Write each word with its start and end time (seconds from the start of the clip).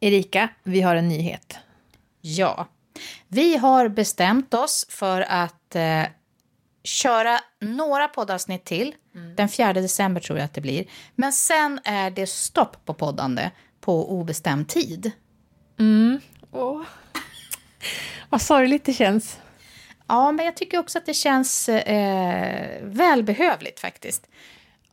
Erika, 0.00 0.48
vi 0.62 0.80
har 0.80 0.96
en 0.96 1.08
nyhet. 1.08 1.56
Ja, 2.20 2.68
vi 3.28 3.56
har 3.56 3.88
bestämt 3.88 4.54
oss 4.54 4.86
för 4.88 5.20
att 5.20 5.76
eh, 5.76 6.02
köra 6.82 7.40
några 7.60 8.08
poddavsnitt 8.08 8.64
till. 8.64 8.94
Mm. 9.14 9.36
Den 9.36 9.48
4 9.48 9.72
december 9.72 10.20
tror 10.20 10.38
jag 10.38 10.44
att 10.44 10.54
det 10.54 10.60
blir. 10.60 10.84
Men 11.14 11.32
sen 11.32 11.80
är 11.84 12.10
det 12.10 12.26
stopp 12.26 12.84
på 12.84 12.94
poddande 12.94 13.50
på 13.80 14.12
obestämd 14.12 14.68
tid. 14.68 15.10
Mm. 15.78 16.20
Oh. 16.50 16.82
Vad 18.28 18.42
sorgligt 18.42 18.84
det 18.84 18.92
känns. 18.92 19.38
Ja, 20.06 20.32
men 20.32 20.44
jag 20.44 20.56
tycker 20.56 20.78
också 20.78 20.98
att 20.98 21.06
det 21.06 21.14
känns 21.14 21.68
eh, 21.68 22.78
välbehövligt 22.82 23.80
faktiskt. 23.80 24.26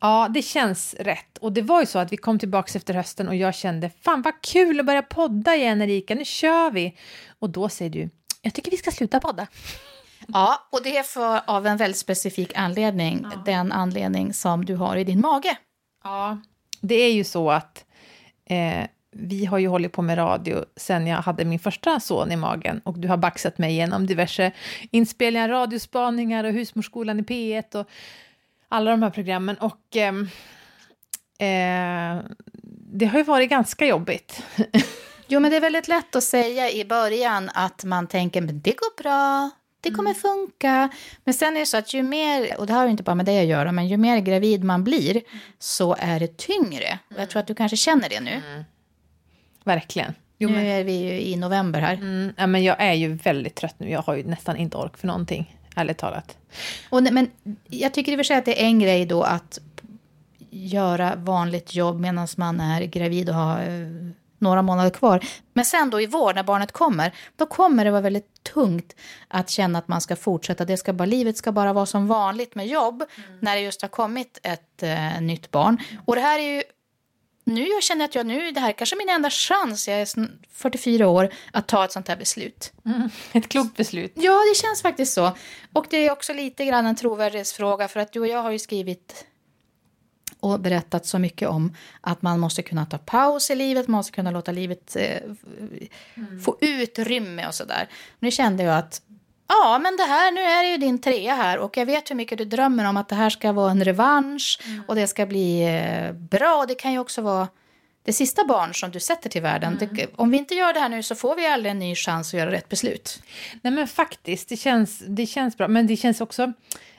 Ja, 0.02 0.28
det 0.30 0.42
känns 0.42 0.94
rätt. 0.94 1.38
Och 1.38 1.52
det 1.52 1.62
var 1.62 1.80
ju 1.80 1.86
så 1.86 1.98
att 1.98 2.12
vi 2.12 2.16
kom 2.16 2.38
tillbaka 2.38 2.78
efter 2.78 2.94
hösten 2.94 3.28
och 3.28 3.36
jag 3.36 3.54
kände 3.54 3.90
fan 3.90 4.22
vad 4.22 4.42
kul 4.42 4.80
att 4.80 4.86
börja 4.86 5.02
podda 5.02 5.56
igen 5.56 5.82
Erika, 5.82 6.14
nu 6.14 6.24
kör 6.24 6.70
vi. 6.70 6.96
Och 7.38 7.50
då 7.50 7.68
säger 7.68 7.90
du, 7.90 8.10
jag 8.42 8.54
tycker 8.54 8.70
vi 8.70 8.76
ska 8.76 8.90
sluta 8.90 9.20
podda. 9.20 9.46
Ja, 10.28 10.68
och 10.72 10.80
det 10.84 10.96
är 10.96 11.02
för, 11.02 11.40
av 11.46 11.66
en 11.66 11.76
väldigt 11.76 11.98
specifik 11.98 12.52
anledning. 12.56 13.26
Ja. 13.30 13.42
Den 13.44 13.72
anledning 13.72 14.34
som 14.34 14.64
du 14.64 14.76
har 14.76 14.96
i 14.96 15.04
din 15.04 15.20
mage. 15.20 15.56
Ja, 16.04 16.40
det 16.80 16.94
är 16.94 17.12
ju 17.12 17.24
så 17.24 17.50
att 17.50 17.84
eh, 18.44 18.86
vi 19.10 19.44
har 19.44 19.58
ju 19.58 19.68
hållit 19.68 19.92
på 19.92 20.02
med 20.02 20.18
radio 20.18 20.64
sen 20.76 21.06
jag 21.06 21.16
hade 21.16 21.44
min 21.44 21.58
första 21.58 22.00
son 22.00 22.32
i 22.32 22.36
magen 22.36 22.80
och 22.84 22.98
du 22.98 23.08
har 23.08 23.16
baxat 23.16 23.58
mig 23.58 23.70
igenom 23.72 24.06
diverse 24.06 24.52
inspelningar, 24.90 25.48
radiospaningar 25.48 26.44
och 26.44 26.52
Husmorsskolan 26.52 27.20
i 27.20 27.22
P1 27.22 27.76
och 27.76 27.88
alla 28.72 28.90
de 28.90 29.02
här 29.02 29.10
programmen. 29.10 29.56
Och 29.56 29.96
eh, 29.96 30.14
eh, 31.48 32.22
det 32.94 33.06
har 33.06 33.18
ju 33.18 33.24
varit 33.24 33.50
ganska 33.50 33.86
jobbigt. 33.86 34.42
jo, 35.26 35.40
men 35.40 35.50
det 35.50 35.56
är 35.56 35.60
väldigt 35.60 35.88
lätt 35.88 36.16
att 36.16 36.24
säga 36.24 36.70
i 36.70 36.84
början 36.84 37.50
att 37.54 37.84
man 37.84 38.06
tänker 38.06 38.40
men 38.40 38.60
det 38.60 38.70
går 38.70 39.02
bra, 39.02 39.50
det 39.80 39.90
kommer 39.90 40.10
mm. 40.10 40.20
funka. 40.20 40.88
Men 41.24 41.34
sen 41.34 41.56
är 41.56 41.60
det 41.60 41.66
så 41.66 41.76
att 41.76 41.94
ju 41.94 42.02
mer, 42.02 42.60
och 42.60 42.66
det 42.66 42.72
har 42.72 42.86
inte 42.86 43.02
bara 43.02 43.14
med 43.14 43.26
det 43.26 43.40
att 43.40 43.46
göra, 43.46 43.72
men 43.72 43.88
ju 43.88 43.96
mer 43.96 44.18
gravid 44.18 44.64
man 44.64 44.84
blir 44.84 45.22
så 45.58 45.96
är 45.98 46.20
det 46.20 46.36
tyngre. 46.36 46.98
Och 47.14 47.20
jag 47.20 47.30
tror 47.30 47.40
att 47.40 47.46
du 47.46 47.54
kanske 47.54 47.76
känner 47.76 48.08
det 48.08 48.20
nu. 48.20 48.30
Mm. 48.30 48.64
Verkligen. 49.64 50.14
Jo, 50.38 50.48
nu 50.48 50.70
är 50.70 50.84
vi 50.84 50.92
ju 50.92 51.20
i 51.20 51.36
november 51.36 51.80
här. 51.80 51.94
Mm, 51.94 52.32
ja, 52.36 52.46
men 52.46 52.64
jag 52.64 52.76
är 52.78 52.92
ju 52.92 53.14
väldigt 53.14 53.54
trött 53.54 53.74
nu. 53.78 53.90
Jag 53.90 54.02
har 54.02 54.14
ju 54.14 54.24
nästan 54.24 54.56
inte 54.56 54.76
ork 54.76 54.96
för 54.96 55.06
någonting, 55.06 55.56
ärligt 55.76 55.98
talat. 55.98 56.36
Och, 56.90 57.02
men 57.02 57.30
jag 57.68 57.94
tycker 57.94 58.12
i 58.12 58.14
och 58.14 58.18
för 58.18 58.24
sig 58.24 58.36
att 58.36 58.44
det 58.44 58.62
är 58.62 58.66
en 58.66 58.78
grej 58.78 59.06
då 59.06 59.22
att 59.22 59.58
göra 60.50 61.14
vanligt 61.16 61.74
jobb 61.74 62.00
medan 62.00 62.28
man 62.36 62.60
är 62.60 62.82
gravid 62.82 63.28
och 63.28 63.34
har 63.34 63.60
eh, 63.60 64.12
några 64.38 64.62
månader 64.62 64.90
kvar. 64.90 65.24
Men 65.52 65.64
sen 65.64 65.90
då 65.90 66.00
i 66.00 66.06
vår, 66.06 66.34
när 66.34 66.42
barnet 66.42 66.72
kommer, 66.72 67.14
då 67.36 67.46
kommer 67.46 67.84
det 67.84 67.90
vara 67.90 68.00
väldigt 68.00 68.42
tungt 68.54 68.96
att 69.28 69.50
känna 69.50 69.78
att 69.78 69.88
man 69.88 70.00
ska 70.00 70.16
fortsätta. 70.16 70.64
Det 70.64 70.76
ska 70.76 70.92
bara, 70.92 71.06
livet 71.06 71.36
ska 71.36 71.52
bara 71.52 71.72
vara 71.72 71.86
som 71.86 72.06
vanligt 72.06 72.54
med 72.54 72.66
jobb 72.66 73.02
mm. 73.16 73.38
när 73.40 73.56
det 73.56 73.60
just 73.60 73.82
har 73.82 73.88
kommit 73.88 74.38
ett 74.42 74.82
eh, 74.82 75.20
nytt 75.20 75.50
barn. 75.50 75.78
Och 76.04 76.14
det 76.14 76.20
här 76.20 76.38
är 76.38 76.54
ju 76.54 76.62
nu 77.44 77.66
jag 77.66 77.82
känner 77.82 78.04
att 78.04 78.14
jag 78.14 78.26
nu, 78.26 78.50
det 78.50 78.60
här 78.60 78.72
kanske 78.72 78.96
är 78.96 78.98
min 78.98 79.08
enda 79.08 79.30
chans, 79.30 79.88
jag 79.88 80.00
är 80.00 80.28
44 80.52 81.08
år, 81.08 81.28
att 81.52 81.68
ta 81.68 81.84
ett 81.84 81.92
sånt 81.92 82.08
här 82.08 82.16
beslut. 82.16 82.72
Mm, 82.84 83.10
ett 83.32 83.48
klokt 83.48 83.76
beslut. 83.76 84.12
Ja, 84.14 84.40
det 84.50 84.56
känns 84.56 84.82
faktiskt 84.82 85.12
så. 85.12 85.36
Och 85.72 85.86
det 85.90 85.96
är 85.96 86.12
också 86.12 86.32
lite 86.32 86.64
grann 86.64 86.86
en 86.86 86.96
trovärdighetsfråga, 86.96 87.88
för 87.88 88.00
att 88.00 88.12
du 88.12 88.20
och 88.20 88.26
jag 88.26 88.42
har 88.42 88.50
ju 88.50 88.58
skrivit 88.58 89.26
och 90.40 90.60
berättat 90.60 91.06
så 91.06 91.18
mycket 91.18 91.48
om 91.48 91.76
att 92.00 92.22
man 92.22 92.40
måste 92.40 92.62
kunna 92.62 92.86
ta 92.86 92.98
paus 92.98 93.50
i 93.50 93.54
livet, 93.54 93.88
man 93.88 93.98
måste 93.98 94.12
kunna 94.12 94.30
låta 94.30 94.52
livet 94.52 94.96
eh, 94.96 95.22
mm. 96.14 96.40
få 96.40 96.56
utrymme 96.60 97.46
och 97.46 97.54
sådär. 97.54 97.88
Nu 98.18 98.30
kände 98.30 98.62
jag 98.62 98.78
att 98.78 99.02
Ja, 99.54 99.78
men 99.82 99.96
det 99.96 100.02
här, 100.02 100.32
nu 100.32 100.40
är 100.40 100.62
det 100.62 100.68
ju 100.68 100.76
din 100.76 100.98
trea 100.98 101.34
här 101.34 101.58
och 101.58 101.76
jag 101.76 101.86
vet 101.86 102.10
hur 102.10 102.16
mycket 102.16 102.38
du 102.38 102.44
drömmer 102.44 102.88
om 102.88 102.96
att 102.96 103.08
det 103.08 103.14
här 103.14 103.30
ska 103.30 103.52
vara 103.52 103.70
en 103.70 103.84
revansch 103.84 104.60
mm. 104.66 104.82
och 104.88 104.94
det 104.94 105.06
ska 105.06 105.26
bli 105.26 105.62
eh, 105.62 106.12
bra. 106.12 106.64
Det 106.68 106.74
kan 106.74 106.92
ju 106.92 106.98
också 106.98 107.22
vara 107.22 107.48
det 108.04 108.12
sista 108.12 108.44
barn 108.44 108.74
som 108.74 108.90
du 108.90 109.00
sätter 109.00 109.30
till 109.30 109.42
världen. 109.42 109.78
Mm. 109.80 109.94
Det, 109.94 110.06
om 110.16 110.30
vi 110.30 110.38
inte 110.38 110.54
gör 110.54 110.72
det 110.72 110.80
här 110.80 110.88
nu 110.88 111.02
så 111.02 111.14
får 111.14 111.36
vi 111.36 111.46
aldrig 111.46 111.70
en 111.70 111.78
ny 111.78 111.94
chans 111.94 112.34
att 112.34 112.40
göra 112.40 112.50
rätt 112.50 112.68
beslut. 112.68 113.22
Nej 113.62 113.72
men 113.72 113.88
faktiskt, 113.88 114.48
det 114.48 114.56
känns, 114.56 115.02
det 115.06 115.26
känns 115.26 115.56
bra. 115.56 115.68
Men 115.68 115.86
det 115.86 115.96
känns 115.96 116.20
också 116.20 116.52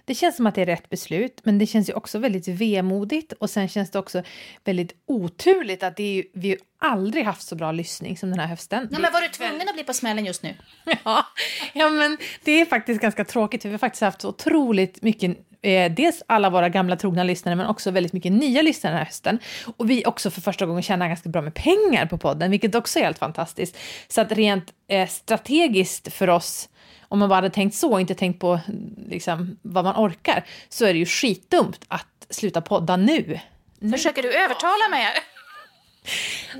det 0.05 0.15
känns 0.15 0.35
som 0.35 0.47
att 0.47 0.55
det 0.55 0.61
är 0.61 0.65
rätt 0.65 0.89
beslut, 0.89 1.41
men 1.43 1.57
det 1.57 1.65
känns 1.65 1.89
ju 1.89 1.93
också 1.93 2.19
väldigt 2.19 2.47
vemodigt 2.47 3.33
och 3.33 3.49
sen 3.49 3.69
känns 3.69 3.91
det 3.91 3.99
också 3.99 4.23
väldigt 4.63 4.93
oturligt 5.05 5.83
att 5.83 5.97
det 5.97 6.03
är 6.03 6.13
ju, 6.13 6.23
vi 6.33 6.49
har 6.49 6.89
aldrig 6.89 7.25
haft 7.25 7.47
så 7.47 7.55
bra 7.55 7.71
lyssning 7.71 8.17
som 8.17 8.29
den 8.29 8.39
här 8.39 8.47
hösten. 8.47 8.87
Nej, 8.91 9.01
men 9.01 9.13
var 9.13 9.21
du 9.21 9.27
tvungen 9.27 9.69
att 9.69 9.73
bli 9.73 9.83
på 9.83 9.93
smällen 9.93 10.25
just 10.25 10.43
nu? 10.43 10.55
ja, 11.03 11.25
ja, 11.73 11.89
men 11.89 12.17
det 12.43 12.51
är 12.51 12.65
faktiskt 12.65 13.01
ganska 13.01 13.25
tråkigt 13.25 13.61
för 13.61 13.69
vi 13.69 13.73
har 13.73 13.79
faktiskt 13.79 14.01
haft 14.01 14.21
så 14.21 14.29
otroligt 14.29 15.01
mycket 15.01 15.37
eh, 15.63 15.91
dels 15.91 16.23
alla 16.27 16.49
våra 16.49 16.69
gamla 16.69 16.95
trogna 16.95 17.23
lyssnare 17.23 17.55
men 17.55 17.65
också 17.67 17.91
väldigt 17.91 18.13
mycket 18.13 18.31
nya 18.31 18.61
lyssnare 18.61 18.93
den 18.93 18.97
här 18.97 19.05
hösten. 19.05 19.39
Och 19.77 19.89
vi 19.89 20.05
också 20.05 20.31
för 20.31 20.41
första 20.41 20.65
gången 20.65 20.83
tjänar 20.83 21.07
ganska 21.07 21.29
bra 21.29 21.41
med 21.41 21.53
pengar 21.53 22.05
på 22.05 22.17
podden, 22.17 22.51
vilket 22.51 22.75
också 22.75 22.99
är 22.99 23.03
helt 23.03 23.19
fantastiskt. 23.19 23.77
Så 24.07 24.21
att 24.21 24.31
rent 24.31 24.73
eh, 24.87 25.07
strategiskt 25.07 26.13
för 26.13 26.29
oss 26.29 26.69
om 27.01 27.19
man 27.19 27.29
bara 27.29 27.35
hade 27.35 27.49
tänkt 27.49 27.75
så 27.75 27.91
och 27.91 28.01
inte 28.01 28.15
tänkt 28.15 28.39
på 28.39 28.59
liksom, 29.07 29.57
vad 29.61 29.83
man 29.83 29.95
orkar 29.95 30.45
så 30.69 30.85
är 30.85 30.93
det 30.93 30.99
ju 30.99 31.05
skitdumt 31.05 31.79
att 31.87 32.27
sluta 32.29 32.61
podda 32.61 32.97
nu. 32.97 33.39
Försöker 33.91 34.23
du 34.23 34.33
övertala 34.33 34.89
mig? 34.89 35.05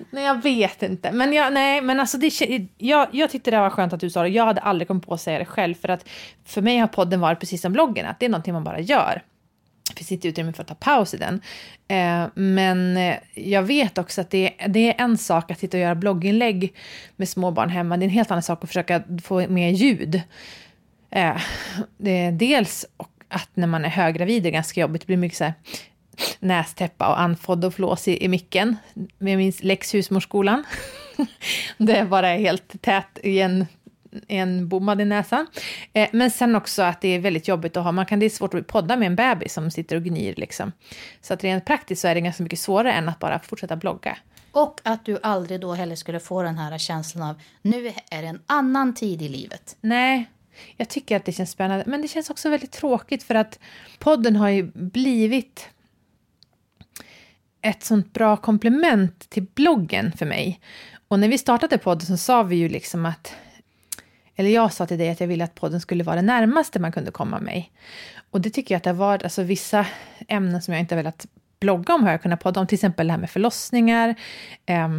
Nej, 0.09 0.23
jag 0.23 0.43
vet 0.43 0.83
inte. 0.83 1.11
Men, 1.11 1.33
jag, 1.33 1.53
nej, 1.53 1.81
men 1.81 1.99
alltså 1.99 2.17
det, 2.17 2.33
jag, 2.77 3.07
jag 3.11 3.29
tyckte 3.29 3.51
det 3.51 3.59
var 3.59 3.69
skönt 3.69 3.93
att 3.93 3.99
du 3.99 4.09
sa 4.09 4.23
det. 4.23 4.29
Jag 4.29 4.45
hade 4.45 4.61
aldrig 4.61 4.87
kommit 4.87 5.05
på 5.05 5.13
att 5.13 5.21
säga 5.21 5.39
det 5.39 5.45
själv. 5.45 5.75
För 5.75 5.89
att 5.89 6.09
för 6.45 6.61
mig 6.61 6.77
har 6.77 6.87
podden 6.87 7.19
varit 7.19 7.39
precis 7.39 7.61
som 7.61 7.73
bloggen, 7.73 8.05
att 8.05 8.19
det 8.19 8.25
är 8.25 8.29
någonting 8.29 8.53
man 8.53 8.63
bara 8.63 8.79
gör. 8.79 9.23
Det 9.89 9.97
finns 9.97 10.11
inte 10.11 10.27
utrymme 10.27 10.53
för 10.53 10.61
att 10.61 10.67
ta 10.67 10.75
paus 10.75 11.13
i 11.13 11.17
den. 11.17 11.41
Eh, 11.87 12.27
men 12.33 12.97
eh, 12.97 13.15
jag 13.33 13.63
vet 13.63 13.97
också 13.97 14.21
att 14.21 14.29
det, 14.29 14.53
det 14.67 14.89
är 14.89 15.03
en 15.03 15.17
sak 15.17 15.51
att 15.51 15.59
sitta 15.59 15.77
och 15.77 15.81
göra 15.81 15.95
blogginlägg 15.95 16.73
med 17.15 17.29
småbarn 17.29 17.69
hemma. 17.69 17.97
Det 17.97 18.03
är 18.03 18.07
en 18.07 18.09
helt 18.09 18.31
annan 18.31 18.43
sak 18.43 18.63
att 18.63 18.69
försöka 18.69 19.03
få 19.23 19.47
med 19.47 19.73
ljud. 19.73 20.21
Eh, 21.11 21.37
det 21.97 22.11
är 22.11 22.31
dels 22.31 22.85
att 23.27 23.49
när 23.53 23.67
man 23.67 23.85
är 23.85 23.89
höggravid 23.89 24.37
är 24.37 24.43
det 24.43 24.51
ganska 24.51 24.81
jobbigt. 24.81 25.01
Det 25.01 25.07
blir 25.07 25.17
mycket 25.17 25.37
så 25.37 25.43
här 25.43 25.53
nästäppa 26.43 27.07
och 27.07 27.19
andfådd 27.19 27.65
och 27.65 27.73
flås 27.73 28.07
i, 28.07 28.23
i 28.23 28.27
micken 28.27 28.75
med 29.17 29.37
min 29.37 29.53
läxhusmorskolan. 29.61 30.63
det 31.77 31.97
är 31.97 32.05
bara 32.05 32.27
helt 32.27 32.81
tät 32.81 33.19
i 33.23 33.39
en 33.39 33.65
en 34.27 34.67
bommad 34.67 35.01
i 35.01 35.05
näsan. 35.05 35.47
Eh, 35.93 36.09
men 36.11 36.31
sen 36.31 36.55
också 36.55 36.81
att 36.81 37.01
det 37.01 37.07
är 37.07 37.19
väldigt 37.19 37.47
jobbigt 37.47 37.77
att 37.77 37.83
ha, 37.83 37.91
man 37.91 38.05
kan, 38.05 38.19
det 38.19 38.25
är 38.25 38.29
svårt 38.29 38.53
att 38.53 38.67
podda 38.67 38.97
med 38.97 39.05
en 39.05 39.15
bebis 39.15 39.53
som 39.53 39.71
sitter 39.71 39.95
och 39.95 40.03
gnyr 40.03 40.33
liksom. 40.37 40.71
Så 41.21 41.33
att 41.33 41.43
rent 41.43 41.65
praktiskt 41.65 42.01
så 42.01 42.07
är 42.07 42.15
det 42.15 42.21
ganska 42.21 42.43
mycket 42.43 42.59
svårare 42.59 42.93
än 42.93 43.09
att 43.09 43.19
bara 43.19 43.39
fortsätta 43.39 43.75
blogga. 43.75 44.17
Och 44.51 44.81
att 44.83 45.05
du 45.05 45.19
aldrig 45.23 45.61
då 45.61 45.73
heller 45.73 45.95
skulle 45.95 46.19
få 46.19 46.43
den 46.43 46.57
här 46.57 46.77
känslan 46.77 47.29
av 47.29 47.41
nu 47.61 47.87
är 47.87 48.21
det 48.21 48.27
en 48.27 48.41
annan 48.45 48.93
tid 48.93 49.21
i 49.21 49.29
livet. 49.29 49.77
Nej, 49.81 50.29
jag 50.77 50.89
tycker 50.89 51.17
att 51.17 51.25
det 51.25 51.31
känns 51.31 51.51
spännande. 51.51 51.83
Men 51.87 52.01
det 52.01 52.07
känns 52.07 52.29
också 52.29 52.49
väldigt 52.49 52.71
tråkigt 52.71 53.23
för 53.23 53.35
att 53.35 53.59
podden 53.99 54.35
har 54.35 54.49
ju 54.49 54.63
blivit 54.73 55.69
ett 57.63 57.83
sånt 57.83 58.13
bra 58.13 58.37
komplement 58.37 59.29
till 59.29 59.43
bloggen 59.53 60.11
för 60.11 60.25
mig. 60.25 60.59
Och 61.07 61.19
när 61.19 61.27
vi 61.27 61.37
startade 61.37 61.77
podden 61.77 62.05
så 62.05 62.17
sa 62.17 62.43
vi 62.43 62.55
ju 62.55 62.69
liksom 62.69 63.05
att 63.05 63.35
eller 64.35 64.49
jag 64.49 64.73
sa 64.73 64.85
till 64.85 64.97
dig 64.97 65.09
att 65.09 65.19
jag 65.19 65.27
ville 65.27 65.43
att 65.43 65.55
podden 65.55 65.81
skulle 65.81 66.03
vara 66.03 66.15
det 66.15 66.21
närmaste 66.21 66.79
man 66.79 66.91
kunde 66.91 67.11
komma 67.11 67.39
mig. 67.39 67.71
Och 68.31 68.41
det 68.41 68.49
tycker 68.49 68.75
jag 68.75 68.77
att 68.77 68.83
det 68.83 68.89
har 68.89 68.97
varit, 68.97 69.23
alltså 69.23 69.43
vissa 69.43 69.85
ämnen 70.27 70.61
som 70.61 70.73
jag 70.73 70.81
inte 70.81 70.95
har 70.95 70.97
velat 70.97 71.25
blogga 71.59 71.93
om 71.93 72.03
har 72.03 72.11
jag 72.11 72.21
kunnat 72.21 72.39
podda 72.39 72.59
om, 72.59 72.67
till 72.67 72.75
exempel 72.75 73.07
det 73.07 73.13
här 73.13 73.19
med 73.19 73.29
förlossningar, 73.29 74.15
eh, 74.65 74.89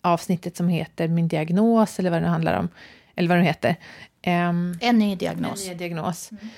avsnittet 0.00 0.56
som 0.56 0.68
heter 0.68 1.08
Min 1.08 1.28
diagnos, 1.28 1.98
eller 1.98 2.10
vad 2.10 2.22
det 2.22 2.26
nu 2.26 2.32
handlar 2.32 2.58
om, 2.58 2.68
eller 3.16 3.28
vad 3.28 3.38
det 3.38 3.40
nu 3.40 3.46
heter. 3.46 3.76
Eh, 4.22 4.48
en 4.80 4.98
ny 4.98 5.16
diagnos. 5.16 5.64
En 5.64 5.72
ny 5.72 5.78
diagnos. 5.78 6.30
Mm. 6.32 6.48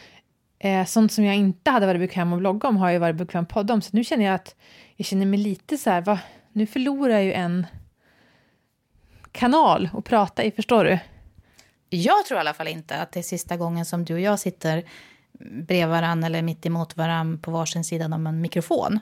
Eh, 0.64 0.84
sånt 0.84 1.12
som 1.12 1.24
jag 1.24 1.36
inte 1.36 1.70
hade 1.70 1.86
varit 1.86 2.00
bekväm 2.00 2.32
att 2.32 2.38
blogga 2.38 2.68
om 2.68 2.76
har 2.76 2.90
jag 2.90 3.00
varit 3.00 3.16
bekväm 3.16 3.42
att 3.42 3.48
podda 3.48 3.74
om, 3.74 3.82
så 3.82 3.90
nu 3.92 4.04
känner 4.04 4.24
jag 4.24 4.34
att 4.34 4.54
jag 4.96 5.06
känner 5.06 5.26
mig 5.26 5.38
lite 5.38 5.78
så 5.78 5.90
här, 5.90 6.00
va, 6.00 6.18
nu 6.52 6.66
förlorar 6.66 7.14
jag 7.14 7.24
ju 7.24 7.32
en 7.32 7.66
kanal 9.32 9.88
att 9.92 10.04
prata 10.04 10.44
i, 10.44 10.50
förstår 10.50 10.84
du? 10.84 10.98
Jag 11.90 12.26
tror 12.26 12.38
i 12.38 12.40
alla 12.40 12.54
fall 12.54 12.68
inte 12.68 12.96
att 12.96 13.12
det 13.12 13.20
är 13.20 13.22
sista 13.22 13.56
gången 13.56 13.84
som 13.84 14.04
du 14.04 14.14
och 14.14 14.20
jag 14.20 14.38
sitter 14.38 14.84
bredvid 15.32 15.88
varandra 15.88 16.26
eller 16.26 16.42
mitt 16.42 16.66
emot 16.66 16.96
varandra 16.96 17.38
på 17.42 17.50
varsin 17.50 17.84
sida 17.84 18.04
om 18.04 18.26
en 18.26 18.40
mikrofon. 18.40 18.98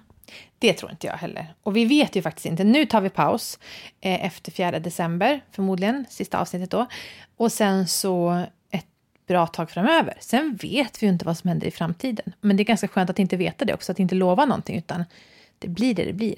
Det 0.58 0.72
tror 0.72 0.90
inte 0.90 1.06
jag 1.06 1.14
heller. 1.14 1.54
Och 1.62 1.76
vi 1.76 1.84
vet 1.84 2.16
ju 2.16 2.22
faktiskt 2.22 2.46
inte. 2.46 2.64
Nu 2.64 2.86
tar 2.86 3.00
vi 3.00 3.10
paus 3.10 3.58
eh, 4.00 4.24
efter 4.24 4.52
4 4.52 4.78
december, 4.78 5.40
förmodligen, 5.50 6.06
sista 6.08 6.40
avsnittet 6.40 6.70
då. 6.70 6.86
Och 7.36 7.52
sen 7.52 7.88
så 7.88 8.44
bra 9.30 9.46
tag 9.46 9.70
framöver. 9.70 10.16
Sen 10.20 10.58
vet 10.62 11.02
vi 11.02 11.06
ju 11.06 11.12
inte 11.12 11.24
vad 11.24 11.36
som 11.36 11.48
händer 11.48 11.66
i 11.66 11.70
framtiden. 11.70 12.32
Men 12.40 12.56
det 12.56 12.62
är 12.62 12.64
ganska 12.64 12.88
skönt 12.88 13.10
att 13.10 13.18
inte 13.18 13.36
veta 13.36 13.64
det 13.64 13.74
också, 13.74 13.92
att 13.92 13.98
inte 13.98 14.14
lova 14.14 14.44
någonting, 14.44 14.78
utan 14.78 15.04
det 15.58 15.68
blir 15.68 15.94
det 15.94 16.04
det 16.04 16.12
blir. 16.12 16.36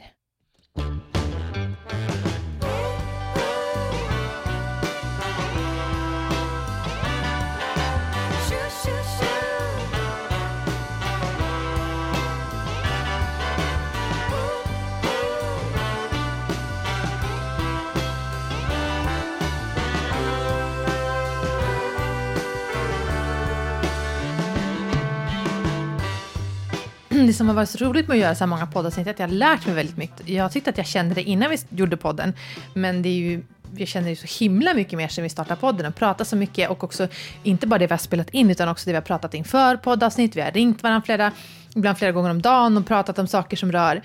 Mm, 27.23 27.31
det 27.33 27.37
som 27.37 27.49
har 27.49 27.55
varit 27.55 27.71
så 27.71 27.79
roligt 27.79 28.09
med 28.09 28.15
att 28.15 28.21
göra 28.21 28.35
så 28.35 28.45
här 28.45 28.47
många 28.47 28.67
poddavsnitt 28.67 29.07
är 29.07 29.11
att 29.11 29.19
jag 29.19 29.29
har 29.29 29.35
lärt 29.35 29.67
mig 29.67 29.75
väldigt 29.75 29.97
mycket. 29.97 30.29
Jag 30.29 30.53
tyckte 30.53 30.71
att 30.71 30.79
jag 30.79 30.87
kände 30.87 31.15
det 31.15 31.23
innan 31.23 31.51
vi 31.51 31.57
gjorde 31.69 31.97
podden, 31.97 32.33
men 32.75 33.03
det 33.03 33.09
är 33.09 33.15
ju 33.15 33.43
jag 33.77 33.89
känner 33.89 34.09
ju 34.09 34.17
så 34.17 34.45
himla 34.45 34.75
mycket 34.75 34.99
mer 34.99 35.09
sen 35.09 35.25
vi 35.25 35.31
startade 35.31 35.61
podden 35.61 35.87
och 35.87 35.95
pratar 35.95 36.25
så 36.25 36.37
mycket 36.37 36.71
och 36.71 36.85
också 36.85 37.09
inte 37.43 37.67
bara 37.67 37.79
det 37.79 37.87
vi 37.87 37.93
har 37.93 37.99
spelat 37.99 38.31
in 38.31 38.51
utan 38.51 38.69
också 38.69 38.85
det 38.85 38.93
vi 38.93 38.97
har 38.97 39.03
pratat 39.03 39.35
inför 39.35 39.77
poddavsnitt. 39.77 40.37
Vi 40.37 40.41
har 40.41 40.51
ringt 40.51 40.83
varandra 40.83 41.03
flera, 41.05 41.33
ibland 41.77 41.99
flera 41.99 42.13
gånger 42.13 42.31
om 42.31 42.43
dagen 42.43 42.77
och 42.77 42.87
pratat 42.87 43.19
om 43.19 43.27
saker 43.27 43.57
som 43.57 43.73
rör 43.73 44.03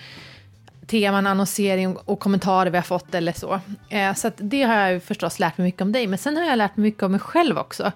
teman, 0.88 1.28
annonsering 1.28 1.96
och 1.96 2.20
kommentarer 2.20 2.70
vi 2.70 2.78
har 2.78 2.84
fått 2.84 3.16
eller 3.16 3.34
så. 3.34 3.60
Eh, 3.90 4.14
så 4.14 4.22
så 4.28 4.32
det 4.38 4.64
har 4.64 4.76
jag 4.76 4.94
ju 4.94 5.00
förstås 5.00 5.40
lärt 5.40 5.58
mig 5.58 5.66
mycket 5.66 5.82
om 5.82 5.92
dig, 5.92 6.08
men 6.08 6.18
sen 6.18 6.38
har 6.38 6.44
jag 6.44 6.58
lärt 6.58 6.78
mig 6.78 6.84
mycket 6.84 7.04
om 7.04 7.12
mig 7.12 7.22
själv 7.22 7.58
också. 7.58 7.92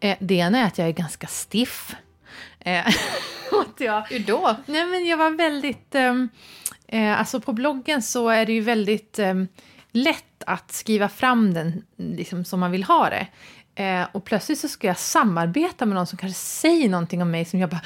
Eh, 0.00 0.16
det 0.20 0.34
ena 0.34 0.58
är 0.58 0.66
att 0.66 0.78
jag 0.78 0.88
är 0.88 0.92
ganska 0.92 1.26
stiff. 1.26 1.96
Eh, 2.60 2.86
Eh, 3.52 3.58
att 3.60 3.80
jag, 3.80 4.02
Hur 4.02 4.18
då? 4.18 4.56
Nej, 4.66 4.86
men 4.86 5.06
jag 5.06 5.16
var 5.16 5.30
väldigt... 5.30 5.94
Um, 5.94 6.28
eh, 6.88 7.20
alltså 7.20 7.40
på 7.40 7.52
bloggen 7.52 8.02
så 8.02 8.28
är 8.28 8.46
det 8.46 8.52
ju 8.52 8.60
väldigt 8.60 9.18
um, 9.18 9.48
lätt 9.92 10.42
att 10.46 10.72
skriva 10.72 11.08
fram 11.08 11.54
den 11.54 11.84
liksom, 11.96 12.44
som 12.44 12.60
man 12.60 12.70
vill 12.70 12.84
ha 12.84 13.10
det. 13.10 13.26
Eh, 13.82 14.06
och 14.12 14.24
plötsligt 14.24 14.58
så 14.58 14.68
ska 14.68 14.86
jag 14.86 14.98
samarbeta 14.98 15.86
med 15.86 15.94
någon 15.94 16.06
som 16.06 16.18
kanske 16.18 16.38
säger 16.38 16.88
någonting 16.88 17.22
om 17.22 17.30
mig 17.30 17.44
som 17.44 17.60
jag 17.60 17.70
bara, 17.70 17.80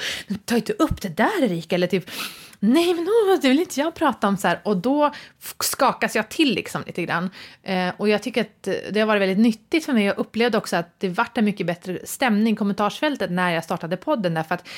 ta 0.45 0.57
inte 0.57 0.73
upp 0.73 1.03
det 1.03 1.09
där 1.09 1.43
Erika, 1.43 1.75
eller 1.75 1.87
typ, 1.87 2.11
nej 2.59 2.95
men 2.95 3.05
oh, 3.05 3.41
det 3.43 3.49
vill 3.49 3.61
inte 3.61 3.81
jag 3.81 3.95
prata 3.95 4.29
om 4.29 4.37
så 4.37 4.49
här. 4.49 4.61
Och 4.65 4.77
då 4.77 5.13
skakas 5.59 6.17
jag 6.17 6.29
till 6.29 6.55
liksom 6.55 6.83
lite 6.87 7.03
grann. 7.03 7.31
Eh, 7.63 7.89
och 7.97 8.09
jag 8.09 8.23
tycker 8.23 8.41
att 8.41 8.69
det 8.91 9.01
har 9.01 9.07
varit 9.07 9.23
väldigt 9.23 9.39
nyttigt 9.39 9.85
för 9.85 9.93
mig. 9.93 10.05
Jag 10.05 10.19
upplevde 10.19 10.59
också 10.59 10.77
att 10.77 11.01
det 11.01 11.09
vart 11.09 11.39
en 11.39 11.45
mycket 11.45 11.67
bättre 11.67 11.99
stämning 12.05 12.55
i 12.55 12.57
kommentarsfältet 12.57 13.31
när 13.31 13.51
jag 13.51 13.65
startade 13.65 13.97
podden, 13.97 14.35
därför 14.35 14.55
att 14.55 14.69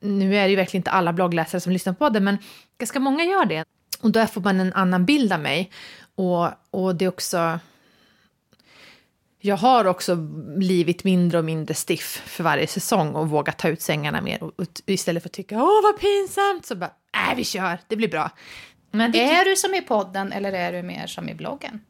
nu 0.00 0.36
är 0.36 0.42
det 0.42 0.50
ju 0.50 0.56
verkligen 0.56 0.80
inte 0.80 0.90
alla 0.90 1.12
bloggläsare 1.12 1.60
som 1.60 1.72
lyssnar 1.72 1.92
på 1.92 1.98
podden, 1.98 2.24
men 2.24 2.38
ganska 2.78 3.00
många 3.00 3.24
gör 3.24 3.44
det. 3.44 3.64
Och 4.00 4.10
då 4.10 4.26
får 4.26 4.40
man 4.40 4.60
en 4.60 4.72
annan 4.72 5.04
bild 5.04 5.32
av 5.32 5.40
mig. 5.40 5.70
Och, 6.14 6.48
och 6.70 6.96
det 6.96 7.04
är 7.04 7.08
också... 7.08 7.58
Jag 9.44 9.56
har 9.56 9.84
också 9.84 10.16
blivit 10.56 11.04
mindre 11.04 11.38
och 11.38 11.44
mindre 11.44 11.74
stiff 11.74 12.22
för 12.26 12.44
varje 12.44 12.66
säsong 12.66 13.14
och 13.14 13.30
vågat 13.30 13.58
ta 13.58 13.68
ut 13.68 13.82
sängarna 13.82 14.20
mer. 14.20 14.42
Och, 14.42 14.52
och 14.60 14.66
istället 14.86 15.22
för 15.22 15.28
att 15.28 15.32
tycka 15.32 15.62
åh 15.62 15.82
vad 15.82 16.00
pinsamt 16.00 16.66
så 16.66 16.74
bara, 16.74 16.92
nej 17.14 17.36
vi 17.36 17.44
kör, 17.44 17.78
det 17.88 17.96
blir 17.96 18.08
bra. 18.08 18.30
Men 18.90 19.12
det... 19.12 19.24
Är 19.24 19.44
du 19.44 19.56
som 19.56 19.74
i 19.74 19.80
podden 19.80 20.32
eller 20.32 20.52
är 20.52 20.72
du 20.72 20.82
mer 20.82 21.06
som 21.06 21.28
i 21.28 21.34
bloggen? 21.34 21.80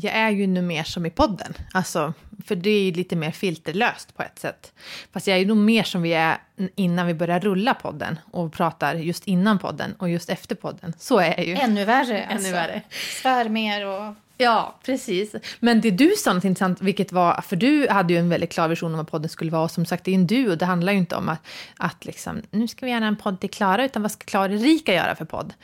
Jag 0.00 0.14
är 0.14 0.30
ju 0.30 0.46
nu 0.46 0.62
mer 0.62 0.84
som 0.84 1.06
i 1.06 1.10
podden, 1.10 1.54
alltså, 1.72 2.12
för 2.44 2.56
det 2.56 2.70
är 2.70 2.82
ju 2.82 2.92
lite 2.92 3.16
mer 3.16 3.30
filterlöst 3.30 4.16
på 4.16 4.22
ett 4.22 4.38
sätt. 4.38 4.72
Fast 5.12 5.26
jag 5.26 5.38
är 5.38 5.46
nog 5.46 5.56
mer 5.56 5.82
som 5.82 6.02
vi 6.02 6.12
är 6.12 6.38
innan 6.74 7.06
vi 7.06 7.14
börjar 7.14 7.40
rulla 7.40 7.74
podden 7.74 8.18
och 8.30 8.52
pratar 8.52 8.94
just 8.94 9.26
innan 9.26 9.58
podden 9.58 9.94
och 9.98 10.10
just 10.10 10.30
efter 10.30 10.54
podden. 10.54 10.92
Så 10.98 11.18
är 11.18 11.34
jag 11.36 11.46
ju. 11.46 11.54
Ännu 11.54 11.84
värre. 11.84 12.18
Ännu 12.22 12.34
alltså. 12.34 12.52
värre. 12.52 12.82
Svär 13.22 13.48
mer 13.48 13.86
och... 13.86 14.14
Ja, 14.40 14.78
precis. 14.84 15.34
Men 15.60 15.80
det 15.80 15.90
du 15.90 16.10
sa 16.16 16.32
något 16.32 16.44
intressant, 16.44 16.82
vilket 16.82 17.12
var, 17.12 17.40
för 17.40 17.56
du 17.56 17.88
hade 17.88 18.12
ju 18.12 18.18
en 18.18 18.28
väldigt 18.28 18.52
klar 18.52 18.68
vision 18.68 18.90
om 18.90 18.96
vad 18.96 19.08
podden 19.08 19.28
skulle 19.28 19.50
vara, 19.50 19.62
och 19.62 19.70
som 19.70 19.86
sagt 19.86 20.04
det 20.04 20.10
är 20.10 20.14
en 20.14 20.26
du 20.26 20.50
och 20.50 20.58
det 20.58 20.66
handlar 20.66 20.92
ju 20.92 20.98
inte 20.98 21.16
om 21.16 21.28
att, 21.28 21.46
att 21.76 22.04
liksom, 22.04 22.42
nu 22.50 22.68
ska 22.68 22.86
vi 22.86 22.92
göra 22.92 23.06
en 23.06 23.16
podd 23.16 23.40
till 23.40 23.50
Klara, 23.50 23.84
utan 23.84 24.02
vad 24.02 24.12
ska 24.12 24.24
Klara 24.24 24.48
Rika 24.48 24.94
göra 24.94 25.16
för 25.16 25.24
podd? 25.24 25.54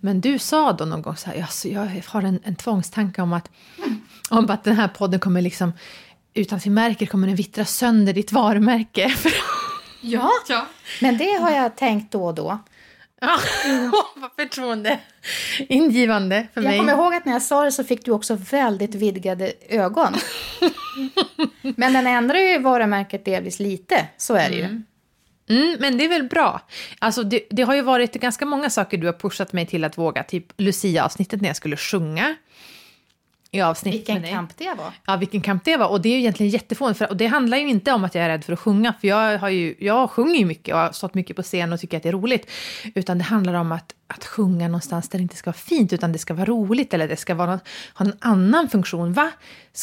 Men 0.00 0.20
du 0.20 0.38
sa 0.38 0.72
då 0.72 0.84
någon 0.84 1.02
gång 1.02 1.16
så 1.16 1.30
här, 1.30 1.42
alltså, 1.42 1.68
jag 1.68 2.02
har 2.06 2.22
en, 2.22 2.40
en 2.44 2.56
tvångstanke 2.56 3.22
om 3.22 3.32
att, 3.32 3.50
om 4.30 4.50
att 4.50 4.64
den 4.64 4.76
här 4.76 4.88
podden 4.88 5.20
kommer 5.20 5.42
liksom, 5.42 5.72
utan 6.34 6.60
sin 6.60 6.74
märker 6.74 7.06
kommer 7.06 7.26
den 7.26 7.36
vittra 7.36 7.64
sönder 7.64 8.12
ditt 8.12 8.32
varumärke. 8.32 9.14
ja, 10.00 10.30
ja, 10.48 10.66
men 11.00 11.18
det 11.18 11.40
har 11.40 11.50
jag 11.50 11.76
tänkt 11.76 12.12
då 12.12 12.24
och 12.26 12.34
då. 12.34 12.58
Ja, 13.20 13.38
vad 14.16 14.30
förtroende 14.36 15.00
ingivande 15.68 16.46
för 16.54 16.62
jag 16.62 16.68
mig. 16.68 16.76
Jag 16.76 16.86
kommer 16.86 17.04
ihåg 17.04 17.14
att 17.14 17.24
när 17.24 17.32
jag 17.32 17.42
sa 17.42 17.64
det 17.64 17.72
så 17.72 17.84
fick 17.84 18.04
du 18.04 18.10
också 18.10 18.34
väldigt 18.34 18.94
vidgade 18.94 19.52
ögon. 19.68 20.14
men 21.76 21.92
den 21.92 22.06
ändrar 22.06 22.38
ju 22.38 22.58
varumärket 22.58 23.24
delvis 23.24 23.60
lite, 23.60 24.06
så 24.16 24.34
är 24.34 24.50
det 24.50 24.56
ju. 24.56 24.62
Mm. 24.62 24.84
Mm, 25.48 25.76
men 25.80 25.98
det 25.98 26.04
är 26.04 26.08
väl 26.08 26.24
bra. 26.28 26.60
Alltså 26.98 27.22
det, 27.22 27.46
det, 27.50 27.62
har 27.62 27.74
ju 27.74 27.82
varit 27.82 28.14
ganska 28.14 28.46
många 28.46 28.70
saker 28.70 28.98
du 28.98 29.06
har 29.06 29.12
pushat 29.12 29.52
mig 29.52 29.66
till 29.66 29.84
att 29.84 29.98
våga. 29.98 30.22
Typ 30.22 30.46
Lucia-avsnittet 30.56 31.40
när 31.40 31.48
jag 31.48 31.56
skulle 31.56 31.76
sjunga 31.76 32.34
i 33.54 33.60
avsnitt 33.60 33.94
Vilken 33.94 34.22
kamp 34.22 34.56
det 34.56 34.74
var. 34.74 34.92
Ja, 35.06 35.16
vilken 35.16 35.40
kamp 35.40 35.64
det 35.64 35.76
var. 35.76 35.88
Och 35.88 36.00
det 36.00 36.08
är 36.08 36.12
ju 36.12 36.18
egentligen 36.18 36.50
jättefånigt. 36.50 37.00
Och 37.00 37.16
det 37.16 37.26
handlar 37.26 37.58
ju 37.58 37.68
inte 37.68 37.92
om 37.92 38.04
att 38.04 38.14
jag 38.14 38.24
är 38.24 38.28
rädd 38.28 38.44
för 38.44 38.52
att 38.52 38.58
sjunga. 38.58 38.94
För 39.00 39.08
jag, 39.08 39.38
har 39.38 39.48
ju, 39.48 39.74
jag 39.78 40.10
sjunger 40.10 40.38
ju 40.38 40.44
mycket 40.44 40.74
och 40.74 40.80
har 40.80 40.92
stått 40.92 41.14
mycket 41.14 41.36
på 41.36 41.42
scen 41.42 41.72
och 41.72 41.80
tycker 41.80 41.96
att 41.96 42.02
det 42.02 42.08
är 42.08 42.12
roligt. 42.12 42.50
Utan 42.94 43.18
det 43.18 43.24
handlar 43.24 43.54
om 43.54 43.72
att, 43.72 43.94
att 44.06 44.24
sjunga 44.24 44.68
någonstans 44.68 45.08
där 45.08 45.18
det 45.18 45.22
inte 45.22 45.36
ska 45.36 45.50
vara 45.50 45.56
fint 45.56 45.92
utan 45.92 46.12
det 46.12 46.18
ska 46.18 46.34
vara 46.34 46.46
roligt 46.46 46.94
eller 46.94 47.08
det 47.08 47.16
ska 47.16 47.34
vara 47.34 47.50
någon, 47.50 47.60
ha 47.94 48.06
en 48.06 48.16
annan 48.20 48.68
funktion. 48.68 49.12
Va? 49.12 49.30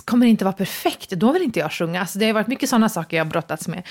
Kommer 0.05 0.25
det 0.25 0.29
inte 0.29 0.45
vara 0.45 0.55
perfekt? 0.55 1.09
Då 1.09 1.31
vill 1.31 1.41
inte 1.41 1.59
jag 1.59 1.71
sjunga. 1.71 1.99
Alltså 1.99 2.19
det 2.19 2.25
har 2.25 2.33
varit 2.33 2.47
mycket 2.47 2.69
sådana 2.69 2.89
saker 2.89 3.17
jag 3.17 3.25
har 3.25 3.29
brottats 3.31 3.67
med 3.67 3.83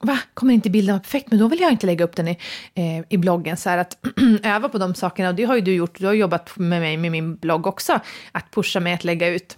va, 0.00 0.18
kommer 0.34 0.54
inte 0.54 0.70
bilden 0.70 0.94
vara 0.94 1.02
perfekt, 1.02 1.30
men 1.30 1.38
då 1.38 1.48
vill 1.48 1.60
jag 1.60 1.70
inte 1.70 1.86
lägga 1.86 2.04
upp 2.04 2.16
den 2.16 2.28
i, 2.28 2.38
eh, 2.74 3.04
i 3.08 3.16
bloggen. 3.16 3.56
Så 3.56 3.70
här 3.70 3.78
att 3.78 3.98
öva 4.42 4.68
på 4.68 4.78
de 4.78 4.94
sakerna, 4.94 5.28
och 5.28 5.34
det 5.34 5.44
har 5.44 5.54
ju 5.54 5.60
du 5.60 5.74
gjort, 5.74 5.98
du 5.98 6.06
har 6.06 6.12
jobbat 6.12 6.56
med 6.56 6.80
mig 6.80 6.96
med 6.96 7.12
min 7.12 7.36
blogg 7.36 7.66
också, 7.66 8.00
att 8.32 8.50
pusha 8.50 8.80
mig 8.80 8.92
att 8.92 9.04
lägga 9.04 9.28
ut 9.28 9.56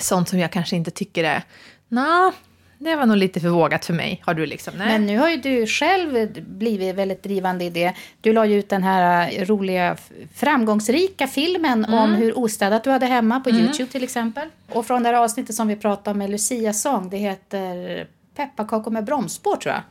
sånt 0.00 0.28
som 0.28 0.38
jag 0.38 0.52
kanske 0.52 0.76
inte 0.76 0.90
tycker 0.90 1.24
är, 1.24 1.42
nah, 1.88 2.32
det 2.78 2.96
var 2.96 3.06
nog 3.06 3.16
lite 3.16 3.40
för 3.40 3.48
vågat 3.48 3.84
för 3.84 3.94
mig. 3.94 4.22
Har 4.24 4.34
du 4.34 4.46
liksom, 4.46 4.74
nej. 4.76 4.86
Men 4.86 5.06
nu 5.06 5.18
har 5.18 5.28
ju 5.28 5.36
du 5.36 5.66
själv 5.66 6.42
blivit 6.46 6.94
väldigt 6.94 7.22
drivande 7.22 7.64
i 7.64 7.70
det. 7.70 7.94
Du 8.20 8.32
la 8.32 8.46
ju 8.46 8.58
ut 8.58 8.68
den 8.68 8.82
här 8.82 9.44
roliga, 9.44 9.96
framgångsrika 10.34 11.26
filmen 11.26 11.84
mm. 11.84 11.98
om 11.98 12.14
hur 12.14 12.38
ostädat 12.38 12.84
du 12.84 12.90
hade 12.90 13.06
hemma 13.06 13.40
på 13.40 13.50
mm. 13.50 13.62
YouTube 13.62 13.92
till 13.92 14.04
exempel. 14.04 14.48
Och 14.68 14.86
från 14.86 15.02
det 15.02 15.08
här 15.08 15.16
avsnittet 15.16 15.56
som 15.56 15.68
vi 15.68 15.76
pratade 15.76 16.10
om 16.10 16.18
med 16.18 16.30
Lucia-sång, 16.30 17.10
det 17.10 17.16
heter 17.16 18.06
pepparkakor 18.34 18.90
med 18.90 19.04
bromsspår 19.04 19.56
tror 19.56 19.74
jag. 19.74 19.82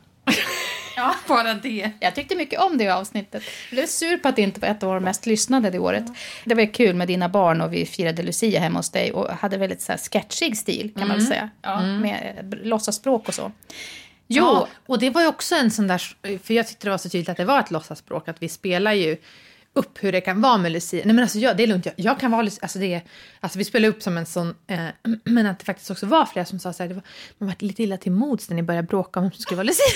Ja, 0.96 1.14
bara 1.28 1.54
det. 1.54 1.90
Jag 2.00 2.14
tyckte 2.14 2.36
mycket 2.36 2.60
om 2.60 2.78
det 2.78 2.88
avsnittet. 2.88 3.42
Jag 3.70 3.76
blev 3.76 3.86
sur 3.86 4.16
på 4.16 4.28
att 4.28 4.36
det 4.36 4.42
inte 4.42 4.60
var 4.60 4.68
ett 4.68 4.82
av 4.82 4.94
de 4.94 5.04
mest 5.04 5.26
lyssnade 5.26 5.70
det 5.70 5.78
året. 5.78 6.04
Det 6.44 6.54
var 6.54 6.74
kul 6.74 6.96
med 6.96 7.08
dina 7.08 7.28
barn 7.28 7.60
och 7.60 7.72
vi 7.72 7.86
firade 7.86 8.22
Lucia 8.22 8.60
hemma 8.60 8.78
hos 8.78 8.90
dig 8.90 9.12
och 9.12 9.30
hade 9.30 9.56
väldigt 9.56 9.80
så 9.82 9.92
här 9.92 9.98
sketchig 9.98 10.56
stil 10.56 10.92
kan 10.94 11.02
mm. 11.02 11.16
man 11.16 11.26
säga. 11.26 11.50
Ja, 11.62 11.82
mm. 11.82 12.00
Med 12.00 12.58
låtsaspråk 12.62 13.28
och 13.28 13.34
så. 13.34 13.52
Jo, 14.26 14.44
ja, 14.44 14.68
och 14.86 14.98
det 14.98 15.10
var 15.10 15.20
ju 15.20 15.28
också 15.28 15.54
en 15.54 15.70
sån 15.70 15.86
där, 15.86 15.98
för 16.38 16.54
jag 16.54 16.68
tyckte 16.68 16.86
det 16.86 16.90
var 16.90 16.98
så 16.98 17.08
tydligt 17.08 17.28
att 17.28 17.36
det 17.36 17.44
var 17.44 17.60
ett 17.60 17.70
låtsaspråk, 17.70 18.28
att 18.28 18.42
vi 18.42 18.48
spelar 18.48 18.92
ju 18.92 19.16
upp 19.74 20.04
hur 20.04 20.12
det 20.12 20.20
kan 20.20 20.40
vara 20.40 20.58
med 20.58 20.72
Lucia. 20.72 21.02
Nej 21.04 21.14
men 21.14 21.22
alltså 21.22 21.38
jag, 21.38 21.56
det 21.56 21.62
är 21.62 21.66
lugnt, 21.66 21.86
jag, 21.86 21.94
jag 21.96 22.20
kan 22.20 22.30
vara 22.30 22.42
Lucia. 22.42 22.58
Alltså, 22.62 22.78
det 22.78 22.94
är, 22.94 23.02
alltså 23.40 23.58
vi 23.58 23.64
spelade 23.64 23.88
upp 23.88 24.02
som 24.02 24.18
en 24.18 24.26
sån, 24.26 24.54
eh, 24.66 24.86
men 25.24 25.46
att 25.46 25.58
det 25.58 25.64
faktiskt 25.64 25.90
också 25.90 26.06
var 26.06 26.26
flera 26.26 26.44
som 26.44 26.58
sa 26.58 26.72
så 26.72 26.82
här, 26.82 26.88
det 26.88 26.94
var, 26.94 27.02
man 27.38 27.48
var 27.48 27.56
lite 27.58 27.82
illa 27.82 27.96
till 27.96 28.12
mods 28.12 28.48
när 28.48 28.56
ni 28.56 28.62
började 28.62 28.88
bråka 28.88 29.20
om 29.20 29.24
vem 29.24 29.32
som 29.32 29.42
skulle 29.42 29.56
vara 29.56 29.66
Lucia. 29.66 29.86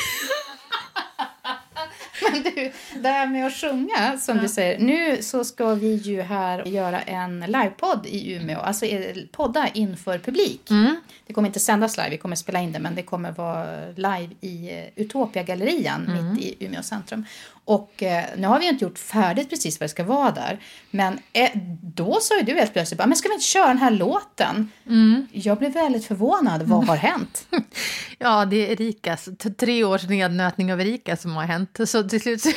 Men 2.33 2.43
du, 2.43 2.73
det 3.01 3.09
här 3.09 3.27
med 3.27 3.47
att 3.47 3.53
sjunga, 3.53 4.19
som 4.19 4.37
ja. 4.37 4.43
du 4.43 4.49
säger. 4.49 4.79
Nu 4.79 5.23
så 5.23 5.45
ska 5.45 5.75
vi 5.75 5.95
ju 5.95 6.23
här 6.23 6.67
göra 6.67 7.01
en 7.01 7.41
livepodd 7.41 8.07
i 8.07 8.33
Umeå, 8.33 8.61
alltså 8.61 8.87
eh, 8.87 9.17
podda 9.33 9.69
inför 9.69 10.19
publik. 10.19 10.71
Mm. 10.71 10.97
Det 11.27 11.33
kommer 11.33 11.49
inte 11.49 11.61
sändas 11.61 11.97
live, 11.97 12.11
vi 12.11 12.19
kommer 12.19 12.37
spela 12.37 12.61
in 12.61 12.73
det, 12.73 12.79
men 12.79 12.95
det 12.95 13.03
kommer 13.03 13.33
vara 13.33 13.91
live 13.91 14.29
i 14.41 14.71
eh, 14.71 15.05
Utopia-gallerian 15.05 16.07
mm. 16.07 16.33
mitt 16.33 16.45
i 16.45 16.67
Umeå 16.67 16.83
centrum. 16.83 17.25
Och 17.67 18.03
eh, 18.03 18.25
nu 18.37 18.47
har 18.47 18.59
vi 18.59 18.69
inte 18.69 18.85
gjort 18.85 18.99
färdigt 18.99 19.51
precis 19.51 19.81
vad 19.81 19.85
det 19.85 19.91
ska 19.91 20.05
vara 20.05 20.31
där. 20.31 20.61
Men 20.91 21.19
eh, 21.33 21.51
då 21.83 22.19
sa 22.21 22.39
ju 22.39 22.43
du 22.43 22.55
helt 22.55 22.73
plötsligt 22.73 22.99
bara, 22.99 23.07
men 23.07 23.17
ska 23.17 23.29
vi 23.29 23.35
inte 23.35 23.47
köra 23.47 23.67
den 23.67 23.79
här 23.79 23.91
låten? 23.91 24.71
Mm. 24.87 25.27
Jag 25.33 25.59
blev 25.59 25.73
väldigt 25.73 26.05
förvånad. 26.07 26.63
Vad 26.63 26.85
har 26.85 26.97
hänt? 26.97 27.47
ja, 28.19 28.45
det 28.45 28.57
är 28.57 28.71
Erikas, 28.73 29.29
tre 29.59 29.85
års 29.85 30.09
nednötning 30.09 30.73
av 30.73 30.81
Erika 30.81 31.17
som 31.17 31.37
har 31.37 31.45
hänt. 31.45 31.79
Så 31.85 32.09
till 32.09 32.21
slut 32.21 32.41
så 32.43 32.51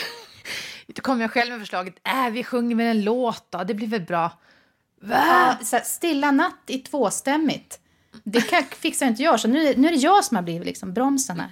kom 1.01 1.21
jag 1.21 1.31
själv 1.31 1.51
med 1.51 1.59
förslaget, 1.59 1.95
äh, 2.07 2.29
vi 2.31 2.43
sjunger 2.43 2.75
väl 2.75 2.97
en 2.97 3.03
låt 3.03 3.45
då, 3.49 3.63
det 3.63 3.73
blir 3.73 3.87
väl 3.87 4.01
bra. 4.01 4.31
Va? 5.01 5.57
Ja, 5.71 5.79
stilla 5.83 6.31
natt 6.31 6.63
i 6.67 6.77
tvåstämmigt. 6.77 7.79
Det 8.31 8.41
kan, 8.41 8.63
fixar 8.79 9.07
inte 9.07 9.24
jag, 9.24 9.39
så 9.39 9.48
nu, 9.48 9.74
nu 9.77 9.88
är 9.88 9.91
det 9.91 9.98
jag 9.98 10.25
som 10.25 10.36
har 10.36 10.43
blivit 10.43 10.65
liksom 10.65 10.93
bromsen 10.93 11.39
här. 11.39 11.50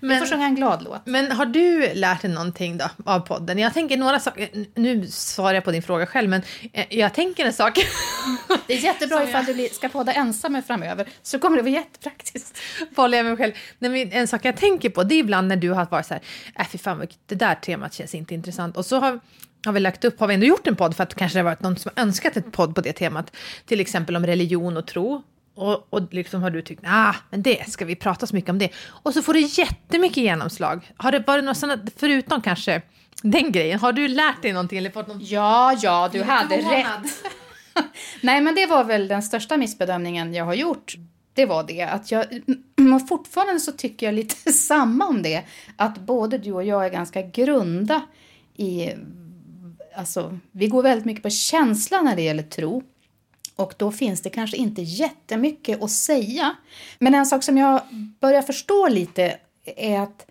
Men, 0.00 0.10
jag 0.10 0.28
får 0.28 0.34
sjunga 0.34 0.46
en 0.46 0.54
glad 0.54 0.82
låt. 0.82 1.06
Men 1.06 1.32
har 1.32 1.46
du 1.46 1.94
lärt 1.94 2.22
dig 2.22 2.30
någonting 2.30 2.78
då 2.78 2.88
av 3.04 3.20
podden? 3.20 3.58
Jag 3.58 3.74
tänker 3.74 3.96
några 3.96 4.20
saker, 4.20 4.48
nu 4.74 5.06
svarar 5.06 5.54
jag 5.54 5.64
på 5.64 5.70
din 5.70 5.82
fråga 5.82 6.06
själv, 6.06 6.30
men 6.30 6.42
eh, 6.72 6.86
jag 6.90 7.14
tänker 7.14 7.44
en 7.44 7.52
sak. 7.52 7.78
Det 8.66 8.74
är 8.74 8.84
jättebra 8.84 9.24
ifall 9.28 9.44
jag... 9.46 9.56
du 9.56 9.68
ska 9.68 9.88
podda 9.88 10.12
ensam 10.12 10.62
framöver, 10.66 11.08
så 11.22 11.38
kommer 11.38 11.56
det 11.56 11.62
vara 11.62 11.72
jättepraktiskt. 11.72 12.58
Håller 12.96 13.18
jag 13.18 13.26
mig 13.26 13.36
själv. 13.36 13.52
Nej, 13.78 14.10
en 14.12 14.28
sak 14.28 14.44
jag 14.44 14.56
tänker 14.56 14.90
på, 14.90 15.02
det 15.02 15.14
är 15.14 15.18
ibland 15.18 15.48
när 15.48 15.56
du 15.56 15.70
har 15.70 15.86
varit 15.90 16.06
så 16.06 16.14
här, 16.14 16.22
äh 16.58 16.66
fy 16.68 16.78
fan, 16.78 17.06
det 17.26 17.34
där 17.34 17.54
temat 17.54 17.94
känns 17.94 18.14
inte 18.14 18.34
intressant. 18.34 18.76
Och 18.76 18.86
så 18.86 18.98
har 19.00 19.20
har 19.64 19.72
vi 19.72 19.80
lagt 19.80 20.04
upp, 20.04 20.20
har 20.20 20.26
vi 20.26 20.34
ändå 20.34 20.46
gjort 20.46 20.66
en 20.66 20.76
podd 20.76 20.96
för 20.96 21.02
att 21.02 21.14
kanske 21.14 21.38
det 21.38 21.42
har 21.42 21.50
varit 21.50 21.62
någon 21.62 21.76
som 21.76 21.92
önskat 21.96 22.36
ett 22.36 22.52
podd 22.52 22.74
på 22.74 22.80
det 22.80 22.92
temat. 22.92 23.36
Till 23.66 23.80
exempel 23.80 24.16
om 24.16 24.26
religion 24.26 24.76
och 24.76 24.86
tro. 24.86 25.22
Och, 25.54 25.86
och 25.90 26.14
liksom 26.14 26.42
har 26.42 26.50
du 26.50 26.62
tyckt, 26.62 26.82
ah, 26.86 27.14
men 27.30 27.42
det 27.42 27.70
ska 27.70 27.84
vi 27.84 27.96
prata 27.96 28.26
så 28.26 28.34
mycket 28.34 28.50
om 28.50 28.58
det. 28.58 28.70
Och 28.86 29.14
så 29.14 29.22
får 29.22 29.34
det 29.34 29.40
jättemycket 29.40 30.16
genomslag. 30.16 30.92
Har 30.96 31.12
det 31.12 31.18
varit 31.26 31.44
något 31.44 31.56
sådant, 31.56 31.92
förutom 31.96 32.42
kanske 32.42 32.82
den 33.22 33.52
grejen, 33.52 33.80
har 33.80 33.92
du 33.92 34.08
lärt 34.08 34.42
dig 34.42 34.52
någonting 34.52 34.78
eller 34.78 34.90
fått 34.90 35.08
någon... 35.08 35.24
Ja, 35.24 35.78
ja, 35.82 36.08
du 36.12 36.22
hade 36.22 36.56
rätt. 36.56 37.24
Nej, 38.20 38.40
men 38.40 38.54
det 38.54 38.66
var 38.66 38.84
väl 38.84 39.08
den 39.08 39.22
största 39.22 39.56
missbedömningen 39.56 40.34
jag 40.34 40.44
har 40.44 40.54
gjort. 40.54 40.94
Det 41.34 41.46
var 41.46 41.62
det 41.62 41.82
att 41.82 42.10
jag, 42.10 42.24
och 42.94 43.08
fortfarande 43.08 43.60
så 43.60 43.72
tycker 43.72 44.06
jag 44.06 44.14
lite 44.14 44.52
samma 44.52 45.06
om 45.06 45.22
det. 45.22 45.44
Att 45.76 45.98
både 45.98 46.38
du 46.38 46.52
och 46.52 46.64
jag 46.64 46.86
är 46.86 46.90
ganska 46.90 47.22
grunda 47.22 48.02
i, 48.56 48.90
alltså 49.94 50.38
vi 50.52 50.66
går 50.66 50.82
väldigt 50.82 51.04
mycket 51.04 51.22
på 51.22 51.30
känsla 51.30 52.02
när 52.02 52.16
det 52.16 52.22
gäller 52.22 52.42
tro. 52.42 52.82
Och 53.56 53.74
då 53.76 53.92
finns 53.92 54.20
det 54.20 54.30
kanske 54.30 54.56
inte 54.56 54.82
jättemycket 54.82 55.82
att 55.82 55.90
säga. 55.90 56.56
Men 56.98 57.14
en 57.14 57.26
sak 57.26 57.42
som 57.42 57.58
jag 57.58 57.80
börjar 58.20 58.42
förstå 58.42 58.88
lite 58.88 59.38
är 59.64 60.00
att 60.00 60.26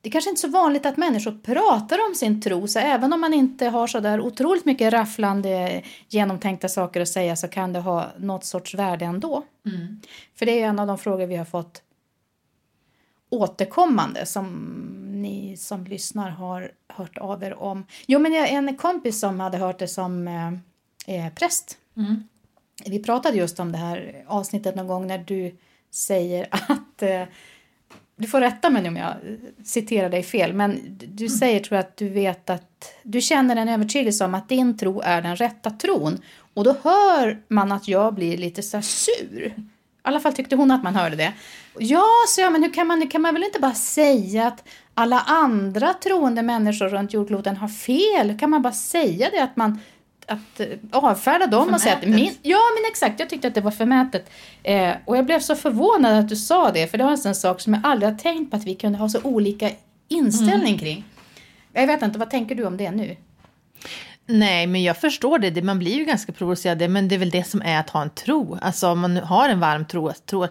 det 0.00 0.10
kanske 0.10 0.30
inte 0.30 0.40
är 0.40 0.48
så 0.50 0.58
vanligt 0.58 0.86
att 0.86 0.96
människor 0.96 1.38
pratar 1.42 1.98
om 2.08 2.14
sin 2.14 2.40
tro, 2.40 2.68
så 2.68 2.78
även 2.78 3.12
om 3.12 3.20
man 3.20 3.34
inte 3.34 3.66
har 3.66 3.86
så 3.86 4.00
där 4.00 4.20
otroligt 4.20 4.64
mycket 4.64 4.92
rafflande 4.92 5.82
genomtänkta 6.08 6.68
saker 6.68 7.00
att 7.00 7.08
säga 7.08 7.36
så 7.36 7.48
kan 7.48 7.72
det 7.72 7.80
ha 7.80 8.06
något 8.18 8.44
sorts 8.44 8.74
värde 8.74 9.04
ändå. 9.04 9.42
För 10.34 10.46
det 10.46 10.60
är 10.60 10.66
en 10.66 10.78
av 10.78 10.86
de 10.86 10.98
frågor 10.98 11.26
vi 11.26 11.36
har 11.36 11.44
fått 11.44 11.82
återkommande 13.30 14.26
som 14.26 14.46
ni 15.12 15.56
som 15.56 15.84
lyssnar 15.84 16.30
har 16.30 16.72
hört 16.88 17.18
av 17.18 17.42
er 17.42 17.62
om. 17.62 17.86
Jo, 18.06 18.18
men 18.18 18.34
en 18.34 18.76
kompis 18.76 19.20
som 19.20 19.40
hade 19.40 19.58
hört 19.58 19.78
det 19.78 19.88
som 19.88 20.28
eh, 20.28 20.52
eh, 21.26 21.32
präst. 21.94 22.90
Vi 22.90 22.98
pratade 22.98 23.36
just 23.36 23.60
om 23.60 23.72
det 23.72 23.78
här 23.78 24.24
avsnittet 24.26 24.74
någon 24.74 24.86
gång 24.86 25.06
när 25.06 25.18
du 25.18 25.56
säger 25.90 26.48
att 26.50 27.02
eh, 27.02 27.22
du 28.16 28.26
får 28.28 28.40
rätta 28.40 28.70
mig 28.70 28.88
om 28.88 28.96
jag 28.96 29.14
citerar 29.64 30.08
dig 30.08 30.22
fel, 30.22 30.52
men 30.52 30.98
du 31.12 31.28
säger 31.28 31.60
tror 31.60 31.76
jag 31.76 31.84
att 31.84 31.96
du 31.96 32.08
vet 32.08 32.50
att 32.50 32.94
du 33.02 33.20
känner 33.20 33.56
en 33.56 33.68
övertygelse 33.68 34.24
om 34.24 34.34
att 34.34 34.48
din 34.48 34.78
tro 34.78 35.00
är 35.00 35.22
den 35.22 35.36
rätta 35.36 35.70
tron. 35.70 36.20
Och 36.54 36.64
då 36.64 36.76
hör 36.82 37.42
man 37.48 37.72
att 37.72 37.88
jag 37.88 38.14
blir 38.14 38.36
lite 38.36 38.62
så 38.62 38.82
sur. 38.82 39.46
I 39.46 39.52
alla 40.02 40.20
fall 40.20 40.32
tyckte 40.32 40.56
hon 40.56 40.70
att 40.70 40.82
man 40.82 40.96
hörde 40.96 41.16
det. 41.16 41.32
Ja, 41.78 42.06
så 42.28 42.40
jag, 42.40 42.52
men 42.52 42.62
hur 42.62 42.72
kan 42.72 42.86
man, 42.86 43.00
hur 43.00 43.10
kan 43.10 43.22
man 43.22 43.34
väl 43.34 43.44
inte 43.44 43.60
bara 43.60 43.74
säga 43.74 44.46
att 44.46 44.68
alla 44.94 45.20
andra 45.20 45.92
troende 45.94 46.42
människor 46.42 46.88
runt 46.88 47.12
jordkloten 47.12 47.56
har 47.56 47.68
fel? 47.68 48.30
Hur 48.30 48.38
kan 48.38 48.50
man 48.50 48.62
bara 48.62 48.72
säga 48.72 49.30
det 49.30 49.42
att 49.42 49.56
man 49.56 49.80
att 50.26 50.60
eh, 50.60 50.66
avfärda 50.90 51.46
dem 51.46 51.74
och 51.74 51.80
säga 51.80 51.94
att 51.94 52.00
Förmätet. 52.00 52.24
min, 52.24 52.38
Ja, 52.42 52.58
men 52.76 52.90
exakt. 52.90 53.20
Jag 53.20 53.30
tyckte 53.30 53.48
att 53.48 53.54
det 53.54 53.60
var 53.60 53.70
förmätet. 53.70 54.30
Eh, 54.62 54.92
och 55.04 55.16
jag 55.16 55.26
blev 55.26 55.40
så 55.40 55.56
förvånad 55.56 56.18
att 56.18 56.28
du 56.28 56.36
sa 56.36 56.70
det, 56.70 56.86
för 56.86 56.98
det 56.98 57.04
var 57.04 57.10
en 57.10 57.18
sån 57.18 57.34
sak 57.34 57.60
som 57.60 57.74
jag 57.74 57.86
aldrig 57.86 58.12
har 58.12 58.18
tänkt 58.18 58.50
på 58.50 58.56
att 58.56 58.64
vi 58.64 58.74
kunde 58.74 58.98
ha 58.98 59.08
så 59.08 59.20
olika 59.22 59.70
inställning 60.08 60.78
kring. 60.78 61.04
Jag 61.72 61.86
vet 61.86 62.02
inte, 62.02 62.18
vad 62.18 62.30
tänker 62.30 62.54
du 62.54 62.64
om 62.64 62.76
det 62.76 62.90
nu? 62.90 63.16
Nej, 64.26 64.66
men 64.66 64.82
jag 64.82 64.96
förstår 64.96 65.38
det. 65.38 65.62
Man 65.62 65.78
blir 65.78 65.94
ju 65.94 66.04
ganska 66.04 66.32
provocerad, 66.32 66.90
men 66.90 67.08
det 67.08 67.14
är 67.14 67.18
väl 67.18 67.30
det 67.30 67.44
som 67.44 67.62
är 67.62 67.80
att 67.80 67.90
ha 67.90 68.02
en 68.02 68.10
tro. 68.10 68.58
Alltså 68.62 68.88
om 68.88 69.00
man 69.00 69.16
har 69.16 69.48
en 69.48 69.60
varm 69.60 69.84
tro, 69.84 70.12
tro 70.12 70.46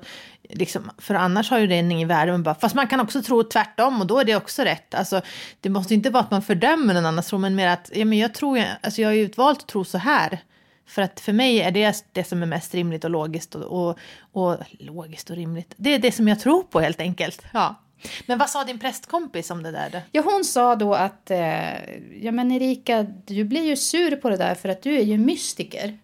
liksom, 0.53 0.91
för 0.97 1.15
annars 1.15 1.49
har 1.49 1.59
ju 1.59 1.67
det 1.67 1.75
ingen 1.75 2.07
värde. 2.07 2.31
Man 2.31 2.43
bara, 2.43 2.55
fast 2.55 2.75
man 2.75 2.87
kan 2.87 2.99
också 2.99 3.21
tro 3.21 3.43
tvärtom 3.43 4.01
och 4.01 4.07
då 4.07 4.19
är 4.19 4.25
det 4.25 4.35
också 4.35 4.61
rätt. 4.61 4.95
Alltså, 4.95 5.21
det 5.61 5.69
måste 5.69 5.93
inte 5.93 6.09
vara 6.09 6.23
att 6.23 6.31
man 6.31 6.41
fördömer 6.41 6.93
någon 6.93 7.05
annans 7.05 7.27
tro, 7.27 7.39
men 7.39 7.55
mer 7.55 7.67
att 7.67 7.91
ja, 7.93 8.05
men 8.05 8.17
jag, 8.17 8.33
tror, 8.33 8.63
alltså, 8.81 9.01
jag 9.01 9.09
har 9.09 9.13
ju 9.13 9.21
utvalt 9.21 9.61
att 9.61 9.67
tro 9.67 9.83
så 9.83 9.97
här. 9.97 10.39
För 10.87 11.01
att 11.01 11.19
för 11.19 11.33
mig 11.33 11.61
är 11.61 11.71
det 11.71 12.05
det 12.11 12.23
som 12.23 12.41
är 12.41 12.45
mest 12.45 12.73
rimligt 12.73 13.03
och 13.03 13.09
logiskt. 13.09 13.55
Och, 13.55 13.89
och, 13.89 13.97
och 14.31 14.57
logiskt 14.79 15.29
och 15.29 15.35
rimligt. 15.35 15.73
Det 15.77 15.89
är 15.89 15.99
det 15.99 16.11
som 16.11 16.27
jag 16.27 16.39
tror 16.39 16.63
på 16.63 16.79
helt 16.79 16.99
enkelt. 16.99 17.41
Ja. 17.53 17.75
Men 18.25 18.37
vad 18.37 18.49
sa 18.49 18.63
din 18.63 18.79
prästkompis 18.79 19.51
om 19.51 19.63
det 19.63 19.71
där? 19.71 19.89
Då? 19.91 19.97
Ja, 20.11 20.21
hon 20.25 20.43
sa 20.43 20.75
då 20.75 20.93
att 20.93 21.31
eh, 21.31 21.73
ja 22.21 22.31
men 22.31 22.51
Erika, 22.51 23.03
du 23.03 23.43
blir 23.43 23.63
ju 23.63 23.75
sur 23.75 24.15
på 24.15 24.29
det 24.29 24.37
där 24.37 24.55
för 24.55 24.69
att 24.69 24.81
du 24.81 24.95
är 24.95 25.03
ju 25.03 25.17
mystiker. 25.17 25.97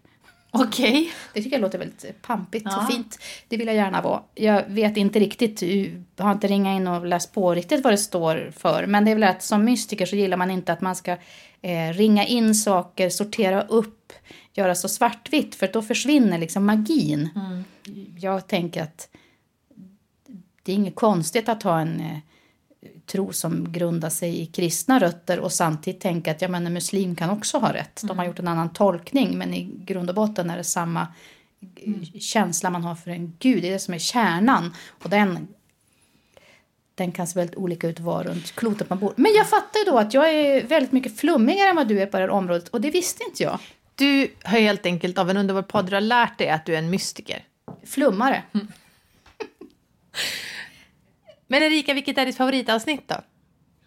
Okej. 0.52 1.12
Det 1.34 1.42
tycker 1.42 1.56
jag 1.56 1.62
låter 1.62 1.78
väldigt 1.80 2.22
pampigt 2.22 2.66
Ja. 2.70 2.78
och 2.82 2.92
fint. 2.92 3.20
Det 3.48 3.58
vill 3.58 3.68
jag 3.68 3.76
gärna 3.76 4.02
vara. 4.02 4.22
Jag 4.36 4.64
vet 4.70 4.98
inte 4.98 5.20
riktigt, 5.20 5.62
jag 6.16 6.26
har 6.26 6.32
inte 6.32 6.48
ringat 6.48 6.76
in 6.76 6.88
och 6.88 7.06
läst 7.06 7.34
på 7.34 7.56
riktigt 7.56 7.84
vad 7.84 7.94
det 7.94 7.98
står 7.98 8.52
för. 8.58 8.86
Men 8.86 9.06
det 9.06 9.12
är 9.12 9.16
väl 9.16 9.24
att 9.24 9.44
som 9.44 9.64
mystiker 9.66 10.06
så 10.06 10.16
gillar 10.16 10.38
man 10.38 10.52
inte 10.52 10.74
att 10.74 10.82
man 10.82 10.96
ska 10.96 11.12
eh, 11.62 11.94
ringa 11.94 12.26
in 12.26 12.56
saker, 12.56 13.10
sortera 13.10 13.62
upp, 13.62 14.14
göra 14.54 14.76
så 14.76 14.90
svartvitt. 14.90 15.56
För 15.56 15.70
då 15.74 15.82
försvinner 15.82 16.38
liksom 16.38 16.66
magin. 16.66 17.30
Jag 18.20 18.48
tänker 18.48 18.84
att 18.84 19.10
det 20.64 20.72
är 20.72 20.76
inget 20.76 20.96
konstigt 20.96 21.50
att 21.50 21.64
ha 21.64 21.80
en 21.80 22.00
eh, 22.00 22.18
tro 23.12 23.34
som 23.34 23.72
grundar 23.72 24.10
sig 24.10 24.42
i 24.42 24.46
kristna 24.46 25.00
rötter 25.00 25.40
och 25.40 25.52
samtidigt 25.52 26.02
tänka 26.02 26.32
att 26.32 26.42
ja, 26.42 26.48
men 26.48 26.68
en 26.68 26.74
muslim 26.74 27.16
kan 27.16 27.30
också 27.30 27.58
ha 27.58 27.74
rätt. 27.74 28.02
De 28.04 28.18
har 28.18 28.26
gjort 28.26 28.40
en 28.40 28.48
annan 28.48 28.74
tolkning 28.74 29.38
men 29.38 29.54
i 29.54 29.72
grund 29.86 30.10
och 30.10 30.16
botten 30.16 30.50
är 30.50 30.58
det 30.58 30.64
samma 30.64 31.08
eh, 31.76 32.20
känsla 32.20 32.70
man 32.70 32.84
har 32.84 32.96
för 32.96 33.12
en 33.12 33.36
gud. 33.40 33.62
Det 33.62 33.68
är 33.68 33.72
det 33.72 33.80
som 33.80 33.94
är 33.94 34.00
kärnan. 34.00 34.74
Och 35.04 35.10
den, 35.10 35.48
den 36.96 37.12
kan 37.12 37.28
se 37.28 37.40
väldigt 37.40 37.56
olika 37.56 37.88
ut 37.88 38.00
var 38.00 38.24
runt 38.24 38.56
klotet 38.56 38.90
man 38.90 39.00
bor. 39.00 39.14
Men 39.16 39.34
jag 39.34 39.50
fattar 39.50 39.80
ju 39.80 39.86
då 39.86 39.98
att 39.98 40.14
jag 40.14 40.30
är 40.32 40.64
väldigt 40.64 40.92
mycket 40.92 41.20
flummigare 41.20 41.70
än 41.70 41.76
vad 41.76 41.88
du 41.88 42.02
är 42.02 42.06
på 42.06 42.18
det 42.18 42.24
här 42.24 42.30
området 42.30 42.68
och 42.68 42.82
det 42.82 42.92
visste 42.92 43.24
inte 43.24 43.44
jag. 43.44 43.60
Du 43.96 44.32
har 44.44 44.60
helt 44.60 44.86
enkelt 44.86 45.18
av 45.18 45.30
en 45.30 45.38
underbar 45.38 45.62
podd 45.62 46.04
lärt 46.04 46.38
dig 46.38 46.50
att 46.50 46.66
du 46.66 46.74
är 46.74 46.80
en 46.80 46.90
mystiker. 46.90 47.44
Flummare. 47.86 48.44
Men 51.52 51.64
Erika, 51.64 51.94
vilket 51.94 52.18
är 52.18 52.26
ditt 52.26 52.38
favoritavsnitt 52.38 53.08
då? 53.08 53.16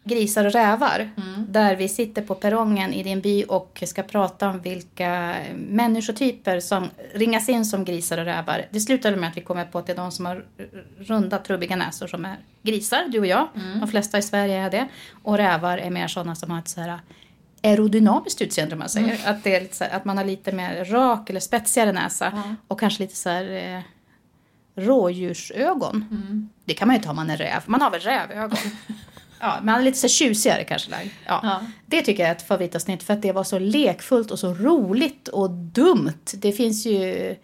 Grisar 0.04 0.45
och 0.45 0.52
rävar. 0.52 1.11
Där 1.49 1.76
vi 1.76 1.88
sitter 1.88 2.23
på 2.23 2.35
perrongen 2.35 2.92
i 2.92 3.02
din 3.02 3.21
by 3.21 3.45
och 3.45 3.83
ska 3.87 4.02
prata 4.02 4.49
om 4.49 4.61
vilka 4.61 5.35
människotyper 5.54 6.61
som 6.61 6.90
ringas 7.14 7.49
in 7.49 7.64
som 7.64 7.85
grisar 7.85 8.19
och 8.19 8.25
rävar. 8.25 8.66
Det 8.71 8.81
slutade 8.81 9.16
med 9.16 9.28
att 9.28 9.37
vi 9.37 9.40
kommer 9.40 9.64
på 9.64 9.78
att 9.78 9.87
det 9.87 9.92
är 9.92 9.97
de 9.97 10.12
som 10.12 10.26
har 10.26 10.45
runda 10.99 11.38
trubbiga 11.38 11.76
näsor 11.76 12.07
som 12.07 12.25
är 12.25 12.37
grisar, 12.62 13.04
du 13.09 13.19
och 13.19 13.26
jag. 13.26 13.49
De 13.81 13.88
flesta 13.88 14.19
i 14.19 14.23
Sverige 14.23 14.59
är 14.59 14.71
det. 14.71 14.88
Och 15.23 15.37
rävar 15.37 15.78
är 15.78 15.90
mer 15.90 16.09
sådana 16.09 16.35
som 16.35 16.50
har 16.50 16.59
ett 16.59 16.69
så 16.69 16.81
här 16.81 17.00
aerodynamiskt 17.62 18.42
utseende 18.42 18.75
om 18.75 18.78
man 18.78 18.88
säger. 18.88 19.19
Att, 19.26 19.45
det 19.45 19.57
är 19.57 19.85
här, 19.85 19.97
att 19.97 20.04
man 20.04 20.16
har 20.16 20.25
lite 20.25 20.52
mer 20.52 20.85
rak 20.85 21.31
eller 21.31 21.40
spetsigare 21.40 21.92
näsa. 21.92 22.42
Och 22.69 22.81
kanske 22.81 23.02
lite 23.02 23.16
så 23.16 23.28
här 23.28 23.83
rådjursögon. 24.76 26.05
Det 26.64 26.75
kan 26.75 26.88
man 26.88 26.97
ju 26.97 27.02
ta 27.02 27.11
om 27.11 27.17
man 27.17 27.31
är 27.31 27.37
räv. 27.37 27.62
Man 27.67 27.83
har 27.83 27.91
väl 27.91 28.00
rävögon. 28.00 28.59
Ja, 29.45 29.59
men 29.62 29.69
han 29.69 29.81
är 29.81 29.85
lite 29.85 29.99
så 29.99 30.09
tjusigare 30.09 30.64
kanske. 30.64 30.91
Lagd. 30.91 31.11
Ja. 31.26 31.41
Ja. 31.43 31.61
Det 31.87 32.02
tycker 32.02 32.23
jag 32.23 32.31
är 32.31 32.35
ett 32.35 32.49
favoritavsnitt 32.49 33.02
för 33.02 33.14
att 33.14 33.23
det 33.23 33.33
var 33.33 33.45
så 33.45 33.59
lekfullt 33.59 34.31
och 34.31 34.38
så 34.38 34.55
roligt 34.55 35.29
och 35.29 35.50
dumt. 35.50 36.25
Det 36.35 36.52
finns 36.52 36.87
ju 36.87 37.37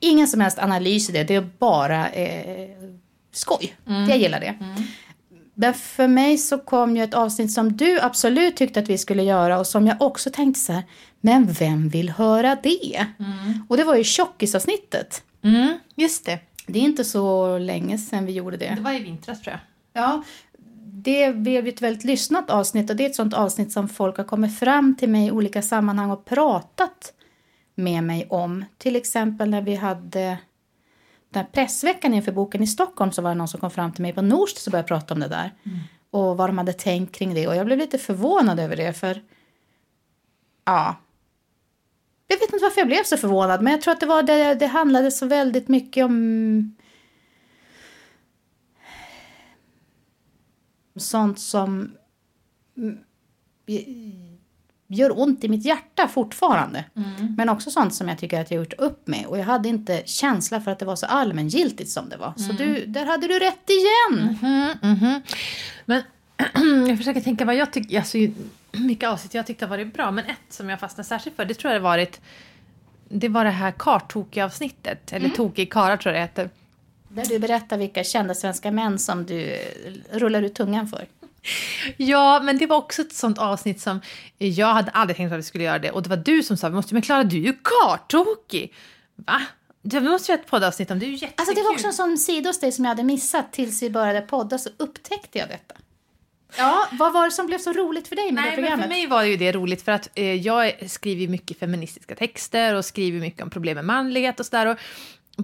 ingen 0.00 0.28
som 0.28 0.40
helst 0.40 0.58
analys 0.58 1.08
i 1.08 1.12
det. 1.12 1.24
Det 1.24 1.34
är 1.34 1.48
bara 1.58 2.08
eh, 2.08 2.68
skoj. 3.32 3.76
Jag 4.08 4.18
gillar 4.18 4.40
det. 4.40 4.54
Men 5.54 5.74
för 5.74 6.08
mig 6.08 6.38
så 6.38 6.58
kom 6.58 6.96
ju 6.96 7.02
ett 7.04 7.14
avsnitt 7.14 7.52
som 7.52 7.76
du 7.76 8.00
absolut 8.00 8.56
tyckte 8.56 8.80
att 8.80 8.88
vi 8.88 8.98
skulle 8.98 9.22
göra 9.22 9.58
och 9.58 9.66
som 9.66 9.86
jag 9.86 10.02
också 10.02 10.30
tänkte 10.30 10.60
så 10.60 10.72
här, 10.72 10.82
men 11.20 11.52
vem 11.52 11.88
vill 11.88 12.10
höra 12.10 12.56
det? 12.62 13.06
Och 13.68 13.76
det 13.76 13.84
var 13.84 13.96
ju 13.96 14.04
tjockisavsnittet. 14.04 15.22
Mm, 15.44 15.78
just 15.94 16.24
det. 16.24 16.38
Det 16.66 16.78
är 16.78 16.82
inte 16.82 17.04
så 17.04 17.58
länge 17.58 17.98
sedan 17.98 18.26
vi 18.26 18.32
gjorde 18.32 18.56
det. 18.56 18.74
Det 18.76 18.82
var 18.82 18.92
i 18.92 19.02
vintras 19.02 19.42
tror 19.42 19.52
jag. 19.52 20.02
Ja, 20.02 20.22
det 20.84 21.36
blev 21.36 21.66
ett 21.66 21.82
väldigt 21.82 22.04
lyssnat 22.04 22.50
avsnitt 22.50 22.90
och 22.90 22.96
det 22.96 23.04
är 23.04 23.08
ett 23.08 23.14
sånt 23.14 23.34
avsnitt 23.34 23.72
som 23.72 23.88
folk 23.88 24.16
har 24.16 24.24
kommit 24.24 24.58
fram 24.58 24.96
till 24.96 25.08
mig 25.08 25.26
i 25.26 25.30
olika 25.30 25.62
sammanhang 25.62 26.10
och 26.10 26.24
pratat 26.24 27.12
med 27.74 28.04
mig 28.04 28.26
om. 28.30 28.64
Till 28.78 28.96
exempel 28.96 29.50
när 29.50 29.62
vi 29.62 29.74
hade 29.74 30.38
den 31.30 31.44
här 31.44 31.48
pressveckan 31.52 32.14
inför 32.14 32.32
boken 32.32 32.62
i 32.62 32.66
Stockholm 32.66 33.12
så 33.12 33.22
var 33.22 33.30
det 33.30 33.34
någon 33.34 33.48
som 33.48 33.60
kom 33.60 33.70
fram 33.70 33.92
till 33.92 34.02
mig 34.02 34.12
på 34.12 34.22
Norst 34.22 34.66
och 34.66 34.70
började 34.70 34.88
prata 34.88 35.14
om 35.14 35.20
det 35.20 35.28
där. 35.28 35.52
Och 36.10 36.36
vad 36.36 36.48
de 36.48 36.58
hade 36.58 36.72
tänkt 36.72 37.14
kring 37.14 37.34
det 37.34 37.48
och 37.48 37.56
jag 37.56 37.66
blev 37.66 37.78
lite 37.78 37.98
förvånad 37.98 38.60
över 38.60 38.76
det 38.76 38.92
för 38.92 39.22
ja. 40.64 40.96
Inte 42.56 42.64
varför 42.64 42.80
jag 42.80 42.88
blev 42.88 43.04
så 43.04 43.16
förvånad 43.16 43.62
men 43.62 43.72
jag 43.72 43.82
tror 43.82 43.92
att 43.92 44.00
det 44.00 44.06
var 44.06 44.22
det, 44.22 44.54
det 44.54 44.66
handlade 44.66 45.10
så 45.10 45.26
väldigt 45.26 45.68
mycket 45.68 46.04
om 46.04 46.76
sånt 50.96 51.38
som 51.38 51.92
mm, 52.76 52.98
gör 54.86 55.20
ont 55.20 55.44
i 55.44 55.48
mitt 55.48 55.64
hjärta 55.64 56.08
fortfarande. 56.08 56.84
Men 57.36 57.48
också 57.48 57.70
sånt 57.70 57.94
som 57.94 58.08
jag 58.08 58.18
tycker 58.18 58.40
att 58.40 58.50
jag 58.50 58.58
gjort 58.58 58.74
upp 58.78 59.06
med. 59.06 59.26
Och 59.26 59.38
jag 59.38 59.44
hade 59.44 59.68
inte 59.68 60.02
känsla 60.06 60.60
för 60.60 60.70
att 60.70 60.78
det 60.78 60.84
var 60.84 60.96
så 60.96 61.06
allmängiltigt 61.06 61.90
som 61.90 62.08
det 62.08 62.16
var. 62.16 62.34
Så 62.36 62.52
du, 62.52 62.86
där 62.86 63.06
hade 63.06 63.26
du 63.26 63.38
rätt 63.38 63.70
igen. 63.70 64.38
Mm, 64.42 64.70
mhm. 64.82 65.20
Men 65.84 66.02
jag 66.88 66.98
försöker 66.98 67.20
tänka 67.20 67.44
vad 67.44 67.56
jag 67.56 67.72
tycker, 67.72 67.98
alltså 67.98 68.18
vilka 68.78 69.10
avsnitt 69.10 69.34
jag 69.34 69.46
tyckte 69.46 69.64
har 69.64 69.70
varit 69.70 69.94
bra. 69.94 70.10
Men 70.10 70.24
ett 70.24 70.36
som 70.48 70.68
jag 70.68 70.80
fastnade 70.80 71.08
särskilt 71.08 71.36
för, 71.36 71.44
det 71.44 71.54
tror 71.54 71.72
jag 71.72 71.80
har 71.80 71.84
varit 71.84 72.20
det 73.08 73.28
var 73.28 73.44
det 73.44 73.50
här 73.50 73.72
kartokig-avsnittet. 73.72 75.12
Eller 75.12 75.26
Mm. 75.26 75.36
Tokig 75.36 75.72
karlar 75.72 75.96
tror 75.96 76.14
jag 76.14 76.22
det 76.22 76.26
heter. 76.26 76.50
Där 77.08 77.24
du 77.24 77.38
berättar 77.38 77.78
vilka 77.78 78.04
kända 78.04 78.34
svenska 78.34 78.70
män 78.70 78.98
som 78.98 79.26
du 79.26 79.58
rullar 80.12 80.42
ut 80.42 80.54
tungan 80.54 80.88
för. 80.88 81.06
Ja, 81.96 82.40
men 82.42 82.58
det 82.58 82.66
var 82.66 82.76
också 82.76 83.02
ett 83.02 83.12
sånt 83.12 83.38
avsnitt 83.38 83.80
som 83.80 84.00
jag 84.38 84.74
hade 84.74 84.90
aldrig 84.90 85.16
tänkt 85.16 85.32
att 85.32 85.38
vi 85.38 85.42
skulle 85.42 85.64
göra 85.64 85.78
det. 85.78 85.90
Och 85.90 86.02
det 86.02 86.08
var 86.08 86.16
du 86.16 86.42
som 86.42 86.56
sa, 86.56 86.68
vi 86.68 86.74
måste, 86.74 86.94
men 86.94 87.02
Klara 87.02 87.24
du 87.24 87.36
är 87.36 87.40
ju 87.40 87.56
kartokig. 87.62 88.74
Va? 89.16 89.42
Det 89.82 90.00
vi 90.00 90.08
måste 90.08 90.32
göra 90.32 90.40
ett 90.40 90.50
poddavsnitt 90.50 90.90
om 90.90 90.98
det, 90.98 91.06
är 91.06 91.08
ju 91.08 91.14
jättekul. 91.14 91.34
Alltså 91.36 91.54
det 91.54 91.62
var 91.62 91.70
också 91.70 91.86
en 91.86 91.92
sån 91.92 92.18
sida 92.18 92.48
hos 92.48 92.60
dig 92.60 92.72
som 92.72 92.84
jag 92.84 92.90
hade 92.90 93.02
missat 93.02 93.52
tills 93.52 93.82
vi 93.82 93.90
började 93.90 94.20
podda 94.20 94.58
så 94.58 94.70
upptäckte 94.76 95.38
jag 95.38 95.48
detta. 95.48 95.74
Ja, 96.58 96.88
vad 96.92 97.12
var 97.12 97.24
det 97.24 97.30
som 97.30 97.46
blev 97.46 97.58
så 97.58 97.72
roligt 97.72 98.08
för 98.08 98.16
dig 98.16 98.32
med 98.32 98.44
det 98.44 98.46
Nej, 98.46 98.56
men 98.56 98.64
programmet? 98.64 98.84
för 98.84 98.88
mig 98.88 99.06
var 99.06 99.22
ju 99.22 99.36
det 99.36 99.52
roligt 99.52 99.82
för 99.82 99.92
att 99.92 100.08
eh, 100.14 100.34
jag 100.34 100.90
skriver 100.90 101.28
mycket 101.28 101.58
feministiska 101.58 102.14
texter 102.14 102.74
och 102.74 102.84
skriver 102.84 103.20
mycket 103.20 103.42
om 103.42 103.50
problem 103.50 103.74
med 103.74 103.84
manlighet 103.84 104.40
och 104.40 104.46
sådär. 104.46 104.66
Och, 104.66 104.76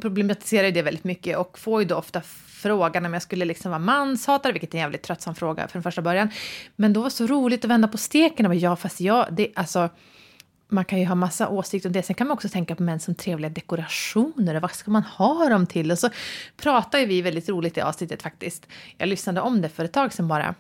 problematiserar 0.00 0.66
ju 0.66 0.73
det 0.73 0.82
väldigt 0.82 1.04
mycket 1.04 1.38
och 1.38 1.59
får 1.59 1.82
ju 1.82 1.88
då 1.88 1.97
ofta 1.97 2.23
frågan 2.62 3.06
om 3.06 3.12
jag 3.12 3.23
skulle 3.23 3.44
liksom 3.44 3.71
vara 3.71 3.78
manshatare, 3.78 4.52
vilket 4.52 4.75
är 4.75 4.78
en 4.78 4.82
jävligt 4.82 5.02
tröttsam 5.02 5.35
fråga 5.35 5.68
från 5.68 5.82
första 5.82 6.02
början. 6.02 6.30
Men 6.76 6.92
då 6.92 7.00
var 7.00 7.06
det 7.06 7.14
så 7.14 7.26
roligt 7.26 7.64
att 7.64 7.71
vända 7.71 7.88
på 7.88 7.99
steken 7.99 8.47
och 8.47 8.50
bara, 8.50 8.56
ja, 8.56 8.76
fast 8.76 9.00
jag, 9.00 9.26
det, 9.30 9.52
alltså, 9.54 9.88
man 10.68 10.85
kan 10.85 11.00
ju 11.00 11.06
ha 11.06 11.14
massa 11.14 11.49
åsikter 11.49 11.88
om 11.88 11.92
det. 11.92 12.02
Sen 12.02 12.14
kan 12.14 12.26
man 12.26 12.35
också 12.35 12.49
tänka 12.49 12.76
på 12.76 12.82
män 12.82 13.00
som 13.00 13.14
trevliga 13.14 13.50
dekorationer. 13.50 14.54
och 14.54 14.62
Vad 14.62 14.73
ska 14.73 14.90
man 14.90 15.02
ha 15.02 15.49
dem 15.49 15.66
till? 15.66 15.90
Och 15.90 15.99
så 15.99 16.11
pratar 16.56 16.99
ju 16.99 17.06
vi 17.06 17.23
väldigt 17.23 17.49
roligt 17.49 17.76
i 17.76 17.80
avsnittet 17.80 18.23
faktiskt. 18.23 18.66
Jag 18.99 19.09
lyssnade 19.09 19.40
om 19.40 19.61
det 19.62 19.68
för 19.68 19.85
ett 19.85 19.92
tag 19.92 20.12
sedan 20.12 20.28
bara. 20.28 20.54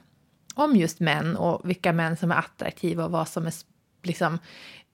Om 0.54 0.76
just 0.76 1.00
män 1.00 1.36
och 1.36 1.68
vilka 1.70 1.92
män 1.92 2.16
som 2.16 2.30
är 2.30 2.36
attraktiva 2.36 3.04
och 3.04 3.10
vad 3.10 3.28
som 3.28 3.46
är 3.46 3.52
liksom 4.02 4.38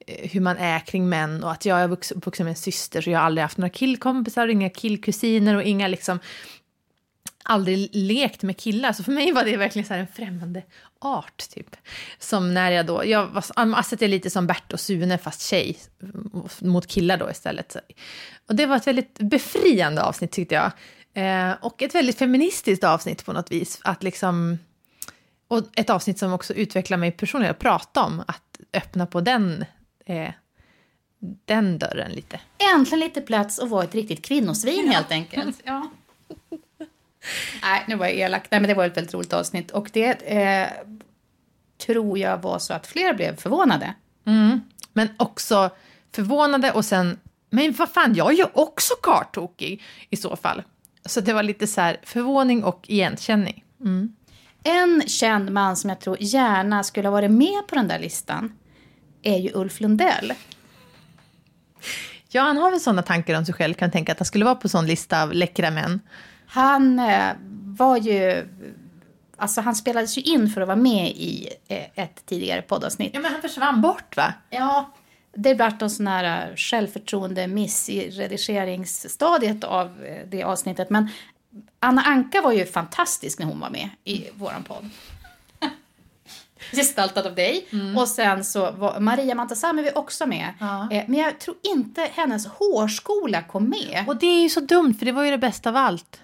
eh, 0.06 0.30
hur 0.30 0.40
man 0.40 0.56
är 0.56 0.80
kring 0.80 1.08
män 1.08 1.44
och 1.44 1.52
att 1.52 1.64
jag 1.64 1.80
är 1.80 1.92
uppvuxen 1.92 2.44
med 2.44 2.50
en 2.50 2.56
syster 2.56 3.00
så 3.00 3.10
jag 3.10 3.18
har 3.18 3.26
aldrig 3.26 3.42
haft 3.42 3.58
några 3.58 3.70
killkompisar, 3.70 4.48
inga 4.48 4.70
killkusiner 4.70 5.54
och 5.54 5.62
inga 5.62 5.88
liksom 5.88 6.18
aldrig 7.48 7.88
lekt 7.92 8.42
med 8.42 8.56
killar. 8.56 8.92
Så 8.92 9.04
för 9.04 9.12
mig 9.12 9.32
var 9.32 9.44
det 9.44 9.56
verkligen 9.56 9.88
så 9.88 9.94
här 9.94 10.00
en 10.00 10.06
främmande 10.06 10.62
art 10.98 11.48
typ. 11.50 11.76
Som 12.18 12.54
när 12.54 12.70
jag 12.70 12.86
då, 12.86 13.06
jag 13.06 13.26
var 13.26 13.38
assat 13.38 13.74
alltså 13.74 14.04
är 14.04 14.08
lite 14.08 14.30
som 14.30 14.46
Bert 14.46 14.72
och 14.72 14.80
Sune 14.80 15.18
fast 15.18 15.42
tjej 15.42 15.78
mot 16.60 16.86
killar 16.86 17.16
då 17.16 17.30
istället. 17.30 17.76
Och 18.48 18.54
det 18.54 18.66
var 18.66 18.76
ett 18.76 18.86
väldigt 18.86 19.18
befriande 19.18 20.02
avsnitt 20.02 20.30
tyckte 20.32 20.54
jag. 20.54 20.70
Eh, 21.14 21.54
och 21.60 21.82
ett 21.82 21.94
väldigt 21.94 22.18
feministiskt 22.18 22.84
avsnitt 22.84 23.24
på 23.24 23.32
något 23.32 23.52
vis. 23.52 23.80
Att 23.82 24.02
liksom, 24.02 24.58
och 25.48 25.62
ett 25.76 25.90
avsnitt 25.90 26.18
som 26.18 26.32
också 26.32 26.54
utvecklar 26.54 26.96
mig 26.96 27.10
personligen 27.10 27.50
att 27.50 27.58
prata 27.58 28.02
om. 28.02 28.20
Att 28.26 28.60
öppna 28.72 29.06
på 29.06 29.20
den, 29.20 29.64
eh, 30.06 30.30
den 31.44 31.78
dörren 31.78 32.12
lite. 32.12 32.40
Äntligen 32.74 33.00
lite 33.00 33.20
plats 33.20 33.58
att 33.58 33.68
vara 33.68 33.84
ett 33.84 33.94
riktigt 33.94 34.24
kvinnosvin 34.24 34.88
helt 34.88 35.10
enkelt. 35.10 35.60
Ja. 35.64 35.90
Nej, 37.62 37.84
nu 37.88 37.94
var 37.96 38.06
jag 38.06 38.14
elak. 38.14 38.46
Nej, 38.50 38.60
men 38.60 38.68
det 38.68 38.74
var 38.74 38.86
ett 38.86 38.96
väldigt 38.96 39.14
roligt 39.14 39.32
avsnitt. 39.32 39.70
Och 39.70 39.90
det 39.92 40.22
eh, 40.22 40.68
tror 41.86 42.18
jag 42.18 42.38
var 42.42 42.58
så 42.58 42.74
att 42.74 42.86
fler 42.86 43.14
blev 43.14 43.36
förvånade. 43.36 43.94
Men 44.92 45.08
också 45.16 45.70
förvånade 46.12 46.72
och 46.72 46.84
sen, 46.84 47.18
men 47.50 47.72
vad 47.72 47.90
fan, 47.90 48.14
jag 48.14 48.32
är 48.32 48.36
ju 48.36 48.44
också 48.54 48.94
kartokig 49.02 49.82
i 50.10 50.16
så 50.16 50.36
fall. 50.36 50.62
Så 51.04 51.20
det 51.20 51.32
var 51.32 51.42
lite 51.42 51.66
så 51.66 51.80
här 51.80 52.00
förvåning 52.02 52.64
och 52.64 52.84
igenkänning. 52.88 53.64
En 54.68 55.02
känd 55.06 55.50
man 55.50 55.76
som 55.76 55.90
jag 55.90 56.00
tror 56.00 56.16
gärna 56.20 56.82
skulle 56.84 57.08
ha 57.08 57.12
varit 57.12 57.30
med 57.30 57.66
på 57.68 57.74
den 57.74 57.88
där 57.88 57.98
listan 57.98 58.52
är 59.22 59.38
ju 59.38 59.50
Ulf 59.54 59.80
Lundell. 59.80 60.32
Ja, 62.28 62.42
han 62.42 62.56
har 62.56 62.70
väl 62.70 62.80
sådana 62.80 63.02
tankar 63.02 63.38
om 63.38 63.44
sig 63.44 63.54
själv, 63.54 63.74
kan 63.74 63.90
tänka 63.90 64.12
att 64.12 64.18
han 64.18 64.26
skulle 64.26 64.44
vara 64.44 64.54
på 64.54 64.68
sån 64.68 64.86
lista 64.86 65.22
av 65.22 65.32
läckra 65.32 65.70
män. 65.70 66.00
Han 66.46 66.98
eh, 66.98 67.32
var 67.64 67.96
ju... 67.96 68.48
Alltså 69.36 69.60
han 69.60 69.74
spelades 69.74 70.18
ju 70.18 70.22
in 70.22 70.48
för 70.50 70.60
att 70.60 70.68
vara 70.68 70.76
med 70.76 71.08
i 71.08 71.48
eh, 71.68 72.04
ett 72.04 72.26
tidigare 72.26 72.62
poddavsnitt. 72.62 73.10
Ja, 73.14 73.20
men 73.20 73.32
han 73.32 73.42
försvann 73.42 73.80
bort 73.80 74.16
va? 74.16 74.32
Ja, 74.50 74.92
det 75.36 75.54
blev 75.54 75.72
en 75.80 75.90
sån 75.90 76.06
här 76.06 76.56
självförtroende-miss 76.56 77.88
i 77.88 78.10
redigeringsstadiet 78.10 79.64
av 79.64 80.04
eh, 80.04 80.28
det 80.28 80.42
avsnittet. 80.42 80.90
Men 80.90 81.08
Anna 81.80 82.02
Anka 82.02 82.40
var 82.42 82.52
ju 82.52 82.66
fantastisk 82.66 83.38
när 83.38 83.46
hon 83.46 83.60
var 83.60 83.70
med 83.70 83.88
i 84.04 84.24
våran 84.34 84.62
podd. 84.62 84.90
Gestaltad 86.72 87.26
av 87.26 87.34
dig. 87.34 87.66
Och 87.96 88.08
sen 88.08 88.44
så 88.44 88.70
var 88.70 89.00
Maria 89.00 89.34
Montazami 89.34 89.82
var 89.82 89.98
också 89.98 90.26
med. 90.26 90.54
Ja. 90.60 90.88
Eh, 90.92 91.04
Men 91.06 91.20
jag 91.20 91.38
tror 91.38 91.56
inte 91.62 92.08
hennes 92.14 92.46
hårskola 92.46 93.42
kom 93.42 93.64
med. 93.70 94.04
Och 94.06 94.16
det 94.16 94.26
är 94.26 94.42
ju 94.42 94.48
så 94.48 94.60
dumt, 94.60 94.94
för 94.98 95.06
det 95.06 95.12
var 95.12 95.24
ju 95.24 95.30
det 95.30 95.38
bästa 95.38 95.68
av 95.68 95.76
allt. 95.76 96.20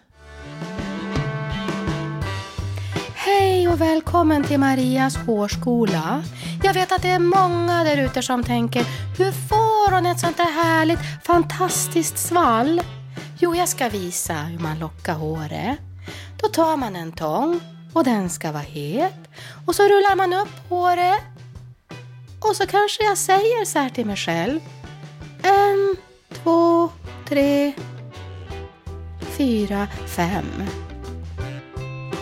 Hej 3.14 3.68
och 3.68 3.80
välkommen 3.80 4.44
till 4.44 4.58
Marias 4.60 5.16
hårskola. 5.16 6.22
Jag 6.62 6.74
vet 6.74 6.92
att 6.92 7.02
det 7.02 7.08
är 7.08 7.18
många 7.18 7.84
där 7.84 7.96
ute 8.04 8.22
som 8.22 8.44
tänker, 8.44 8.84
hur 9.18 9.32
får 9.32 9.90
hon 9.94 10.06
ett 10.06 10.20
sånt 10.20 10.36
där 10.36 10.52
härligt, 10.64 10.98
fantastiskt 11.24 12.18
svall? 12.18 12.80
Jo, 13.44 13.54
jag 13.54 13.68
ska 13.68 13.88
visa 13.88 14.34
hur 14.34 14.58
man 14.58 14.78
lockar 14.78 15.14
håret. 15.14 15.78
Då 16.36 16.48
tar 16.48 16.76
man 16.76 16.96
en 16.96 17.12
tång 17.12 17.60
och 17.92 18.04
den 18.04 18.30
ska 18.30 18.52
vara 18.52 18.62
het 18.62 19.28
och 19.66 19.74
så 19.74 19.82
rullar 19.82 20.16
man 20.16 20.32
upp 20.32 20.68
håret. 20.68 21.20
Och 22.40 22.56
så 22.56 22.66
kanske 22.66 23.04
jag 23.04 23.18
säger 23.18 23.64
så 23.64 23.78
här 23.78 23.90
till 23.90 24.06
mig 24.06 24.16
själv. 24.16 24.60
En, 25.42 25.96
två, 26.32 26.88
tre, 27.28 27.72
fyra, 29.20 29.88
fem. 30.16 30.64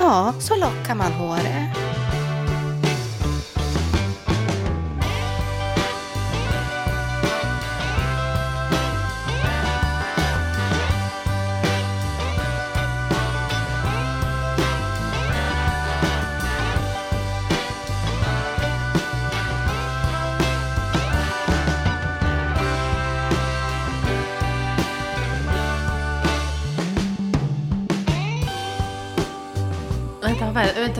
Ja, 0.00 0.34
så 0.40 0.56
lockar 0.56 0.94
man 0.94 1.12
håret. 1.12 2.01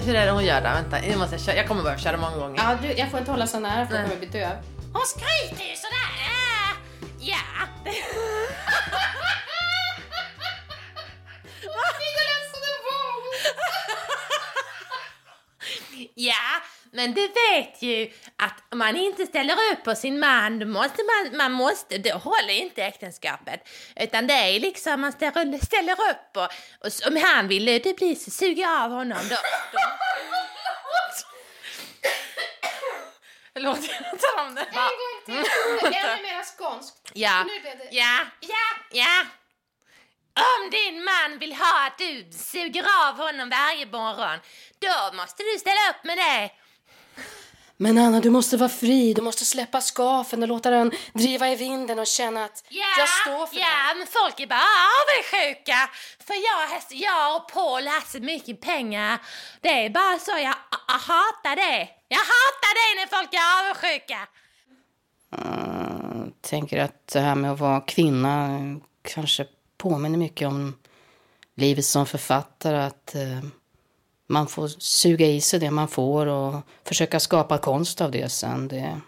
Hur 0.03 0.15
är 0.15 0.27
det 0.27 0.33
hon 0.33 0.45
gör 0.45 0.61
då? 0.61 0.69
Vänta, 0.69 0.99
nu 1.09 1.17
måste 1.17 1.35
jag 1.35 1.45
köra. 1.45 1.57
Jag 1.57 1.69
kommer 1.69 1.83
behöva 1.83 2.01
köra 2.01 2.17
många 2.17 2.37
gånger. 2.37 2.57
Ja, 2.65 2.79
du, 2.83 2.93
jag 2.93 3.11
får 3.11 3.19
inte 3.21 3.31
hålla 3.31 3.47
så 3.47 3.61
nära 3.61 3.87
för 3.87 3.95
jag 3.95 4.05
kommer 4.05 4.17
bli 4.17 4.29
döv. 4.29 4.57
Hon 4.93 5.03
skryter 5.07 5.65
ju 5.71 5.77
sådär. 5.77 6.11
Äh, 6.19 6.77
Ja. 7.25 7.37
Ja, 16.15 16.35
men 16.93 17.15
du 17.15 17.21
vet 17.29 17.83
ju 17.83 18.11
att 18.45 18.73
om 18.73 18.79
man 18.79 18.97
inte 18.97 19.27
ställer 19.27 19.55
upp 19.73 19.85
på 19.85 19.95
sin 19.95 20.21
man, 20.21 20.59
då 20.59 20.67
måste 20.67 21.03
man, 21.03 21.37
man 21.37 21.53
måste, 21.53 21.99
då 21.99 22.11
håller 22.15 22.51
inte 22.51 22.83
äktenskapet. 22.85 23.69
Utan 23.97 24.27
det 24.27 24.35
är 24.35 24.61
liksom, 24.61 25.01
man 25.01 25.13
ställer, 25.13 25.65
ställer 25.67 25.93
upp 25.93 26.37
och, 26.37 26.49
och 26.87 27.09
om 27.09 27.23
han 27.23 27.49
vill 27.49 27.65
det 27.65 27.97
blir 27.97 28.15
så 28.15 28.31
suger 28.31 28.63
jag 28.63 28.83
av 28.83 28.91
honom 28.91 29.19
då. 29.29 29.37
då. 29.73 29.79
Förlåt, 33.53 33.79
jag 33.83 34.21
tar 34.21 34.43
om 34.47 34.55
det. 34.55 34.61
En 34.61 34.75
gång 34.75 35.45
till. 35.45 35.95
Ännu 35.95 36.23
mer 36.23 36.43
skånskt. 36.59 37.11
Ja, 37.15 37.45
Nu 37.45 37.61
blev 37.61 37.79
det- 37.79 37.89
ja, 37.91 38.19
ja, 38.41 38.67
ja. 38.91 39.25
Om 40.35 40.71
din 40.71 41.05
man 41.05 41.39
vill 41.39 41.53
ha 41.55 41.87
att 41.87 41.99
du 41.99 42.31
suger 42.33 42.85
av 43.09 43.17
honom 43.17 43.51
varje 43.51 43.87
morgon, 43.87 44.39
då 44.79 45.17
måste 45.17 45.43
du 45.43 45.59
ställa 45.59 45.81
upp 45.91 46.05
med 46.05 46.19
det. 46.19 46.51
Men 47.83 47.99
Anna, 47.99 48.21
du 48.21 48.31
måste 48.31 48.57
vara 48.57 48.69
fri. 48.69 49.15
Du 49.15 49.23
måste 49.23 49.45
släppa 49.45 49.81
skafen 49.81 50.43
och 50.43 50.49
låta 50.49 50.71
den 50.71 50.93
driva 51.13 51.49
i 51.51 51.57
vinden 51.57 51.99
och 51.99 52.07
känna 52.07 52.45
att 52.45 52.65
Ja, 52.69 52.85
jag 52.99 53.09
står 53.09 53.47
för 53.47 53.57
ja, 53.61 53.67
den. 53.89 53.99
men 53.99 54.07
folk 54.07 54.41
är 54.41 54.47
bara 54.47 54.71
avundsjuka. 55.01 55.79
För 56.27 56.35
jag, 56.35 56.59
har- 56.69 56.83
jag 56.91 57.37
och 57.37 57.49
Paul 57.53 57.87
har 57.87 58.11
så 58.13 58.19
mycket 58.21 58.61
pengar. 58.61 59.19
Det 59.61 59.69
är 59.87 59.91
bara 59.91 60.19
så, 60.19 60.31
jag, 60.31 60.55
jag 60.89 60.99
hatar 60.99 61.57
det. 61.57 61.89
Jag 62.09 62.19
hatar 62.35 62.73
det 62.81 63.01
när 63.01 63.07
folk 63.19 63.35
är 63.35 63.61
avundsjuka. 63.61 64.19
Jag 65.31 66.33
tänker 66.41 66.81
att 66.83 67.07
det 67.07 67.21
här 67.21 67.35
med 67.35 67.53
att 67.53 67.61
vara 67.61 67.81
kvinna 67.81 68.59
kanske 69.03 69.47
påminner 69.79 70.19
mycket 70.19 70.49
om 70.49 70.79
livet 71.57 71.85
som 71.85 72.07
författare. 72.07 72.77
Att 72.83 73.15
eh, 73.15 73.41
man 74.33 74.47
får 74.47 74.69
suga 74.69 75.27
i 75.27 75.41
sig 75.41 75.61
det 75.61 75.71
man 75.71 75.89
får 75.89 76.27
och 76.27 76.55
försöka 76.85 77.21
skapa 77.21 77.59
konst 77.59 78.01
av 78.01 78.11
det 78.11 78.29
sen. 78.29 78.69
Det, 78.69 79.01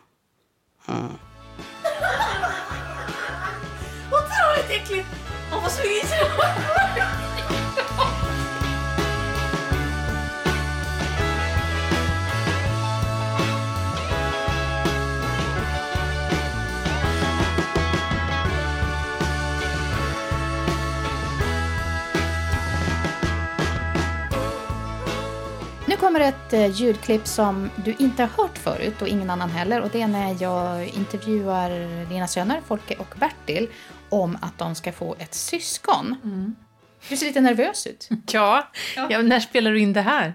mm. 0.88 1.06
Otroligt 4.10 4.70
äckligt! 4.70 5.08
Man 5.50 5.62
får 5.62 5.70
suga 5.70 5.90
i 5.90 6.06
sig 6.06 6.18
det 6.18 6.28
man 6.28 6.37
får. 6.38 7.34
Kommer 26.04 26.20
ett 26.20 26.52
eh, 26.52 26.66
ljudklipp 26.66 27.26
som 27.26 27.70
du 27.84 27.94
inte 27.98 28.22
har 28.22 28.42
hört 28.42 28.58
förut 28.58 29.02
och 29.02 29.08
ingen 29.08 29.30
annan 29.30 29.50
heller. 29.50 29.80
Och 29.80 29.90
det 29.92 30.02
är 30.02 30.06
när 30.06 30.42
jag 30.42 30.88
intervjuar 30.88 31.70
dina 32.08 32.26
söner 32.26 32.60
Folke 32.66 32.96
och 32.96 33.14
Bertil 33.20 33.68
om 34.08 34.38
att 34.42 34.58
de 34.58 34.74
ska 34.74 34.92
få 34.92 35.16
ett 35.18 35.34
syskon. 35.34 36.16
Du 37.08 37.16
ser 37.16 37.26
lite 37.26 37.40
nervös 37.40 37.86
ut. 37.86 38.08
Ja. 38.32 38.68
ja. 38.96 39.22
När 39.22 39.40
spelar 39.40 39.70
du 39.70 39.80
in 39.80 39.92
det 39.92 40.00
här? 40.00 40.34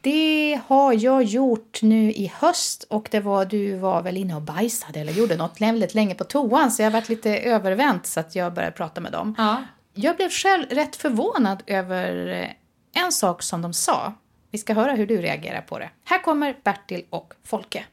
Det 0.00 0.60
har 0.66 0.92
jag 0.92 1.22
gjort 1.22 1.82
nu 1.82 2.12
i 2.12 2.32
höst 2.34 2.86
och 2.90 3.08
det 3.10 3.20
var, 3.20 3.44
du 3.44 3.76
var 3.76 4.02
väl 4.02 4.16
inne 4.16 4.36
och 4.36 4.42
bajsade 4.42 5.00
eller 5.00 5.12
gjorde 5.12 5.36
något 5.36 5.60
väldigt 5.60 5.94
länge 5.94 6.14
på 6.14 6.24
toan 6.24 6.70
så 6.70 6.82
jag 6.82 6.90
varit 6.90 7.08
lite 7.08 7.38
övervänt 7.38 8.06
så 8.06 8.20
att 8.20 8.34
jag 8.34 8.54
började 8.54 8.76
prata 8.76 9.00
med 9.00 9.12
dem. 9.12 9.34
Ja. 9.38 9.62
Jag 9.94 10.16
blev 10.16 10.30
själv 10.30 10.64
rätt 10.70 10.96
förvånad 10.96 11.62
över 11.66 12.26
eh, 12.26 13.02
en 13.04 13.12
sak 13.12 13.42
som 13.42 13.62
de 13.62 13.72
sa. 13.72 14.12
Vi 14.54 14.58
ska 14.58 14.74
höra 14.74 14.92
hur 14.92 15.06
du 15.06 15.20
reagerar 15.20 15.60
på 15.60 15.78
det. 15.78 15.90
Här 16.04 16.18
kommer 16.22 16.56
Bertil 16.64 17.06
och 17.10 17.34
Folke. 17.44 17.84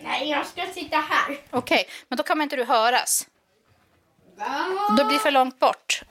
Nej, 0.00 0.30
jag 0.30 0.46
ska 0.46 0.66
sitta 0.66 0.96
här. 0.96 1.38
Okej, 1.50 1.88
men 2.08 2.16
då 2.16 2.22
kan 2.22 2.42
inte 2.42 2.56
du 2.56 2.64
höras. 2.64 3.26
Då 4.98 5.04
blir 5.04 5.18
för 5.18 5.30
långt 5.30 5.58
bort. 5.58 6.02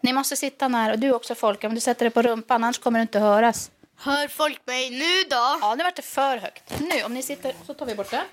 Ni 0.00 0.12
måste 0.12 0.36
sitta 0.36 0.68
nära, 0.68 0.92
och 0.92 0.98
du 0.98 1.12
också 1.12 1.34
Folke, 1.34 1.66
om 1.66 1.74
du 1.74 1.80
sätter 1.80 2.04
dig 2.04 2.10
på 2.10 2.22
rumpan 2.22 2.64
annars 2.64 2.78
kommer 2.78 2.98
du 2.98 3.02
inte 3.02 3.18
höras. 3.18 3.70
Hör 3.96 4.28
folk 4.28 4.66
mig 4.66 4.90
nu 4.90 5.28
då? 5.30 5.58
Ja, 5.60 5.74
nu 5.78 5.84
vart 5.84 5.96
det 5.96 6.02
för 6.02 6.36
högt. 6.36 6.80
Nu, 6.80 7.02
om 7.02 7.14
ni 7.14 7.22
sitter, 7.22 7.54
så 7.66 7.74
tar 7.74 7.86
vi 7.86 7.94
bort 7.94 8.10
det. 8.10 8.24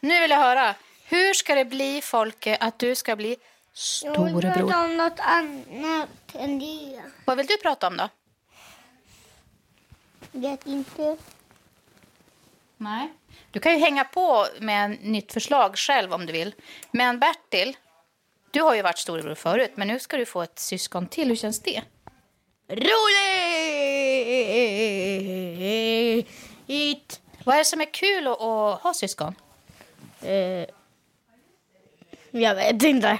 Nu 0.00 0.20
vill 0.20 0.30
jag 0.30 0.38
höra, 0.38 0.74
hur 1.04 1.34
ska 1.34 1.54
det 1.54 1.64
bli 1.64 2.00
Folke 2.02 2.56
att 2.60 2.78
du 2.78 2.94
ska 2.94 3.16
bli 3.16 3.36
storebror? 3.74 4.84
om 4.84 4.96
något 4.96 5.20
annat 5.20 6.08
än 6.34 6.58
det. 6.58 7.02
Vad 7.24 7.36
vill 7.36 7.46
du 7.46 7.58
prata 7.58 7.86
om 7.86 7.96
då? 7.96 8.08
Vet 10.32 10.66
inte. 10.66 11.16
Nej. 12.76 13.12
Du 13.50 13.60
kan 13.60 13.72
ju 13.72 13.78
hänga 13.78 14.04
på 14.04 14.46
med 14.60 14.92
ett 14.92 15.02
nytt 15.02 15.32
förslag 15.32 15.76
själv 15.76 16.12
om 16.12 16.26
du 16.26 16.32
vill. 16.32 16.54
Men 16.90 17.18
Bertil, 17.18 17.76
du 18.50 18.62
har 18.62 18.74
ju 18.74 18.82
varit 18.82 18.98
storebror 18.98 19.34
förut, 19.34 19.72
men 19.74 19.88
nu 19.88 19.98
ska 19.98 20.16
du 20.16 20.26
få 20.26 20.42
ett 20.42 20.58
syskon 20.58 21.08
till. 21.08 21.28
Hur 21.28 21.36
känns 21.36 21.60
det? 21.60 21.82
Roligt! 22.68 22.94
Vad 27.44 27.54
är 27.54 27.58
det 27.58 27.64
som 27.64 27.80
är 27.80 27.92
kul 27.92 28.26
att, 28.26 28.40
att 28.40 28.80
ha 28.80 28.94
syskon? 28.94 29.34
Eh, 30.22 30.66
jag 32.30 32.54
vet 32.54 32.82
inte. 32.82 33.18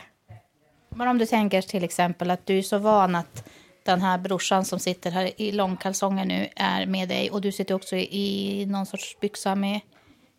Men 0.97 1.09
om 1.09 1.19
du 1.19 1.27
tänker 1.27 1.63
till 1.63 1.85
exempel 1.85 2.31
att 2.31 2.47
du 2.47 2.59
är 2.59 2.63
så 2.63 2.79
van 2.79 3.15
att 3.15 3.49
den 3.83 4.03
här 4.03 4.19
brorsan 4.19 4.65
som 4.65 4.79
sitter 4.79 5.11
här 5.11 5.41
i 5.41 5.53
långkalsonger 5.53 6.25
nu 6.25 6.49
är 6.57 6.87
med 6.87 7.09
dig 7.09 7.31
och 7.31 7.41
du 7.41 7.53
sitter 7.53 7.75
också 7.75 7.97
i 7.97 8.67
någon 8.69 8.87
sorts 8.87 9.21
byxa 9.21 9.55
med 9.55 9.81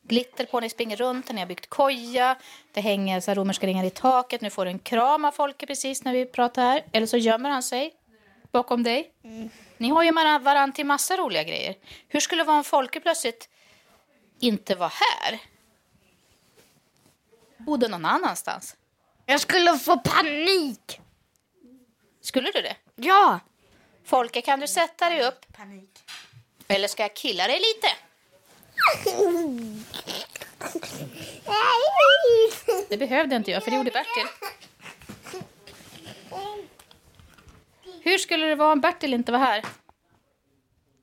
glitter 0.07 0.45
på. 0.45 0.59
Ni 0.59 0.69
springer 0.69 0.95
runt, 0.95 1.31
ni 1.31 1.39
har 1.39 1.47
byggt 1.47 1.69
koja, 1.69 2.35
det 2.73 2.81
hänger 2.81 3.19
så 3.19 3.33
romerska 3.33 3.67
ringar 3.67 3.83
i 3.83 3.89
taket. 3.89 4.41
Nu 4.41 4.49
får 4.49 4.65
du 4.65 4.71
en 4.71 4.79
kram 4.79 5.25
av 5.25 5.31
Folke 5.31 5.67
precis 5.67 6.03
när 6.03 6.13
vi 6.13 6.25
pratar 6.25 6.63
här. 6.63 6.83
Eller 6.91 7.07
så 7.07 7.17
gömmer 7.17 7.49
han 7.49 7.63
sig 7.63 7.93
bakom 8.51 8.83
dig. 8.83 9.11
Ni 9.77 9.89
har 9.89 10.03
ju 10.03 10.11
varandra 10.11 10.75
till 10.75 10.85
massa 10.85 11.17
roliga 11.17 11.43
grejer. 11.43 11.75
Hur 12.07 12.19
skulle 12.19 12.41
det 12.41 12.47
vara 12.47 12.57
om 12.57 12.63
Folke 12.63 12.99
plötsligt 12.99 13.49
inte 14.39 14.75
var 14.75 14.93
här? 14.93 15.39
Bodde 17.57 17.87
någon 17.87 18.05
annanstans? 18.05 18.75
Jag 19.25 19.39
skulle 19.39 19.77
få 19.77 19.97
panik. 19.97 20.99
Skulle 22.21 22.51
du 22.51 22.61
det? 22.61 22.75
Ja. 22.95 23.39
Folke, 24.05 24.41
kan 24.41 24.59
du 24.59 24.67
sätta 24.67 25.09
dig 25.09 25.27
upp? 25.27 25.45
Panik. 25.57 25.89
Eller 26.67 26.87
ska 26.87 27.03
jag 27.03 27.13
killa 27.15 27.47
dig 27.47 27.59
lite? 27.59 27.87
Det 32.89 32.97
behövde 32.97 33.35
inte 33.35 33.51
jag, 33.51 33.63
för 33.63 33.71
det 33.71 33.77
gjorde 33.77 33.91
Bertil. 33.91 34.27
Hur 38.01 38.17
skulle 38.17 38.45
det 38.45 38.55
vara 38.55 38.71
om 38.71 38.81
Bertil 38.81 39.13
inte 39.13 39.31
var 39.31 39.39
här? 39.39 39.65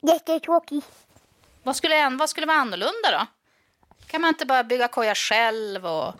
Jättetråkigt. 0.01 0.87
Vad 1.63 1.75
skulle, 1.75 2.09
vad 2.09 2.29
skulle 2.29 2.47
vara 2.47 2.57
annorlunda 2.57 3.11
då? 3.11 3.25
Kan 4.07 4.21
man 4.21 4.27
inte 4.27 4.45
bara 4.45 4.63
bygga 4.63 4.87
koja 4.87 5.15
själv? 5.15 5.85
Och... 5.85 6.13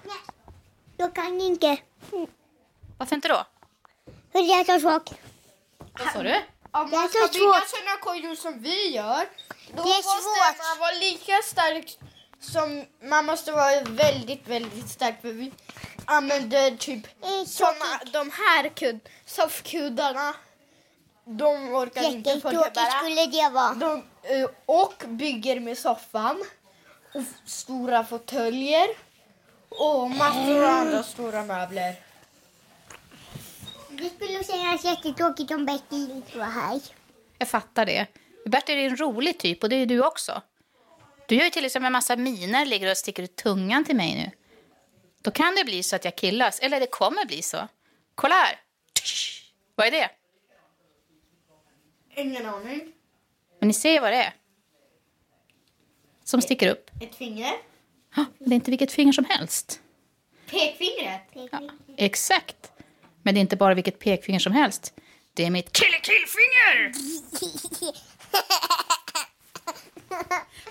Jag 0.98 1.16
kan 1.16 1.42
inte. 1.42 1.78
Varför 2.98 3.16
inte 3.16 3.28
då? 3.28 3.46
För 4.32 4.40
det 4.40 4.54
är 4.54 4.64
så 4.64 4.80
svårt. 4.80 5.10
Vad 6.00 6.12
sa 6.14 6.24
du? 6.24 6.36
Om 6.72 6.90
man 6.92 7.10
så 7.10 7.18
ska 7.18 7.28
bygga 7.40 7.62
sådana 7.68 7.98
kojor 8.02 8.36
som 8.36 8.60
vi 8.62 8.88
gör, 8.96 9.26
då 9.76 9.84
Det 9.84 9.90
är 9.90 9.96
måste 9.96 10.24
svårt. 10.24 10.58
man 10.70 10.80
vara 10.80 10.92
lika 11.00 11.42
stark 11.44 11.98
som... 12.40 12.86
Man 13.02 13.26
måste 13.26 13.52
vara 13.52 13.82
väldigt, 13.82 14.48
väldigt 14.48 14.90
stark 14.90 15.22
för 15.22 15.32
vi 15.34 15.52
använder 16.06 16.72
typ 16.78 17.08
såna, 17.48 18.00
de 18.14 18.32
här 18.32 18.70
kud, 18.70 19.00
soffkuddarna. 19.26 20.34
De 21.26 21.74
orkar 21.74 22.04
inte 22.04 22.30
Jättetråkigt 22.30 22.74
bära. 22.74 22.92
skulle 22.92 23.26
det 23.26 23.50
vara. 23.50 23.74
De, 23.74 24.04
eh, 24.24 24.50
och 24.66 25.04
bygger 25.08 25.60
med 25.60 25.78
soffan 25.78 26.44
och 27.14 27.22
stora 27.46 28.04
fåtöljer 28.04 28.88
och 29.78 30.10
massor 30.12 30.64
av 30.64 30.70
andra 30.70 31.04
stora 31.04 31.44
möbler. 31.46 31.96
Det 33.90 34.10
skulle 34.10 34.44
kännas 34.44 34.86
jättetråkigt 34.86 35.52
om 35.52 35.66
Bertil 35.66 36.12
inte 36.12 36.38
var 36.38 36.46
här. 36.46 36.82
Jag 37.38 37.48
fattar 37.48 37.86
det. 37.86 38.08
Bertil 38.46 38.78
är 38.80 38.84
en 38.84 38.98
rolig 38.98 39.38
typ 39.40 39.64
och 39.64 39.70
det 39.70 39.76
är 39.76 39.86
du 39.86 40.06
också. 40.06 40.42
Du 41.28 41.36
gör 41.36 41.44
ju 41.44 41.50
till 41.50 41.66
exempel 41.66 41.86
en 41.86 41.94
massa 41.94 42.16
miner, 42.16 42.66
ligger 42.66 42.92
och 42.92 42.98
sticker 42.98 43.24
ut 43.24 43.36
tungan 43.36 43.86
till 43.86 43.96
mig 43.96 44.16
nu. 44.16 44.32
Då 45.22 45.32
kan 45.32 45.56
det 45.56 45.64
bli 45.64 45.84
så 45.84 45.96
att 45.96 46.06
jag 46.06 46.16
killas, 46.16 46.60
eller 46.60 46.80
det 46.80 46.88
kommer 46.88 47.26
bli 47.26 47.42
så. 47.42 47.68
Kolla 48.16 48.36
här! 48.36 48.60
Vad 49.76 49.88
är 49.88 49.92
det? 49.92 50.10
Ingen 52.16 52.46
aning. 52.46 52.94
Men 53.60 53.68
ni 53.68 53.74
ser 53.74 54.02
vad 54.02 54.12
det 54.12 54.18
är. 54.18 54.34
Som 56.24 56.42
sticker 56.42 56.72
upp. 56.72 56.92
Ett 57.02 57.16
finger. 57.16 57.54
Det 58.16 58.52
är 58.52 58.54
inte 58.54 58.72
vilket 58.72 58.92
finger 58.92 59.12
som 59.12 59.26
helst. 59.26 59.80
Pekfingret. 60.50 61.22
Ja, 61.52 61.62
exakt. 61.98 62.72
Men 63.24 63.34
det 63.34 63.40
är 63.40 63.42
inte 63.42 63.56
bara 63.56 63.74
vilket 63.74 64.00
pekfinger 64.00 64.40
som 64.40 64.54
helst. 64.54 64.94
Det 65.34 65.46
är 65.46 65.50
mitt 65.50 65.72
killekillfinger! 65.72 66.94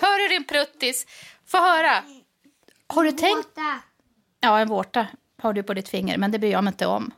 Hör 0.00 0.18
du 0.18 0.28
din 0.28 0.44
pruttis? 0.44 1.07
Få 1.46 1.59
höra. 1.59 2.05
Har 2.87 3.05
du 3.05 3.12
tänkt... 3.12 3.48
Ja, 4.40 4.59
en 4.59 4.68
vårta 4.68 5.07
har 5.38 5.52
du 5.52 5.62
på 5.62 5.74
ditt 5.74 5.88
finger, 5.88 6.18
men 6.18 6.31
det 6.31 6.38
bryr 6.38 6.52
jag 6.52 6.64
mig 6.64 6.70
inte 6.70 6.87
om. 6.87 7.11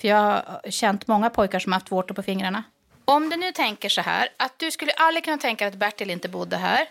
För 0.00 0.08
jag 0.08 0.16
har 0.16 0.70
känt 0.70 1.06
många 1.06 1.30
pojkar 1.30 1.58
som 1.58 1.72
har 1.72 1.80
haft 1.80 1.92
vårtor 1.92 2.14
på 2.14 2.22
fingrarna. 2.22 2.64
Om 3.04 3.30
du 3.30 3.36
nu 3.36 3.52
tänker 3.52 3.88
så 3.88 4.00
här, 4.00 4.28
att 4.36 4.58
du 4.58 4.70
skulle 4.70 4.92
aldrig 4.92 5.24
kunna 5.24 5.38
tänka 5.38 5.66
att 5.66 5.74
Bertil 5.74 6.10
inte 6.10 6.28
bodde 6.28 6.56
här. 6.56 6.88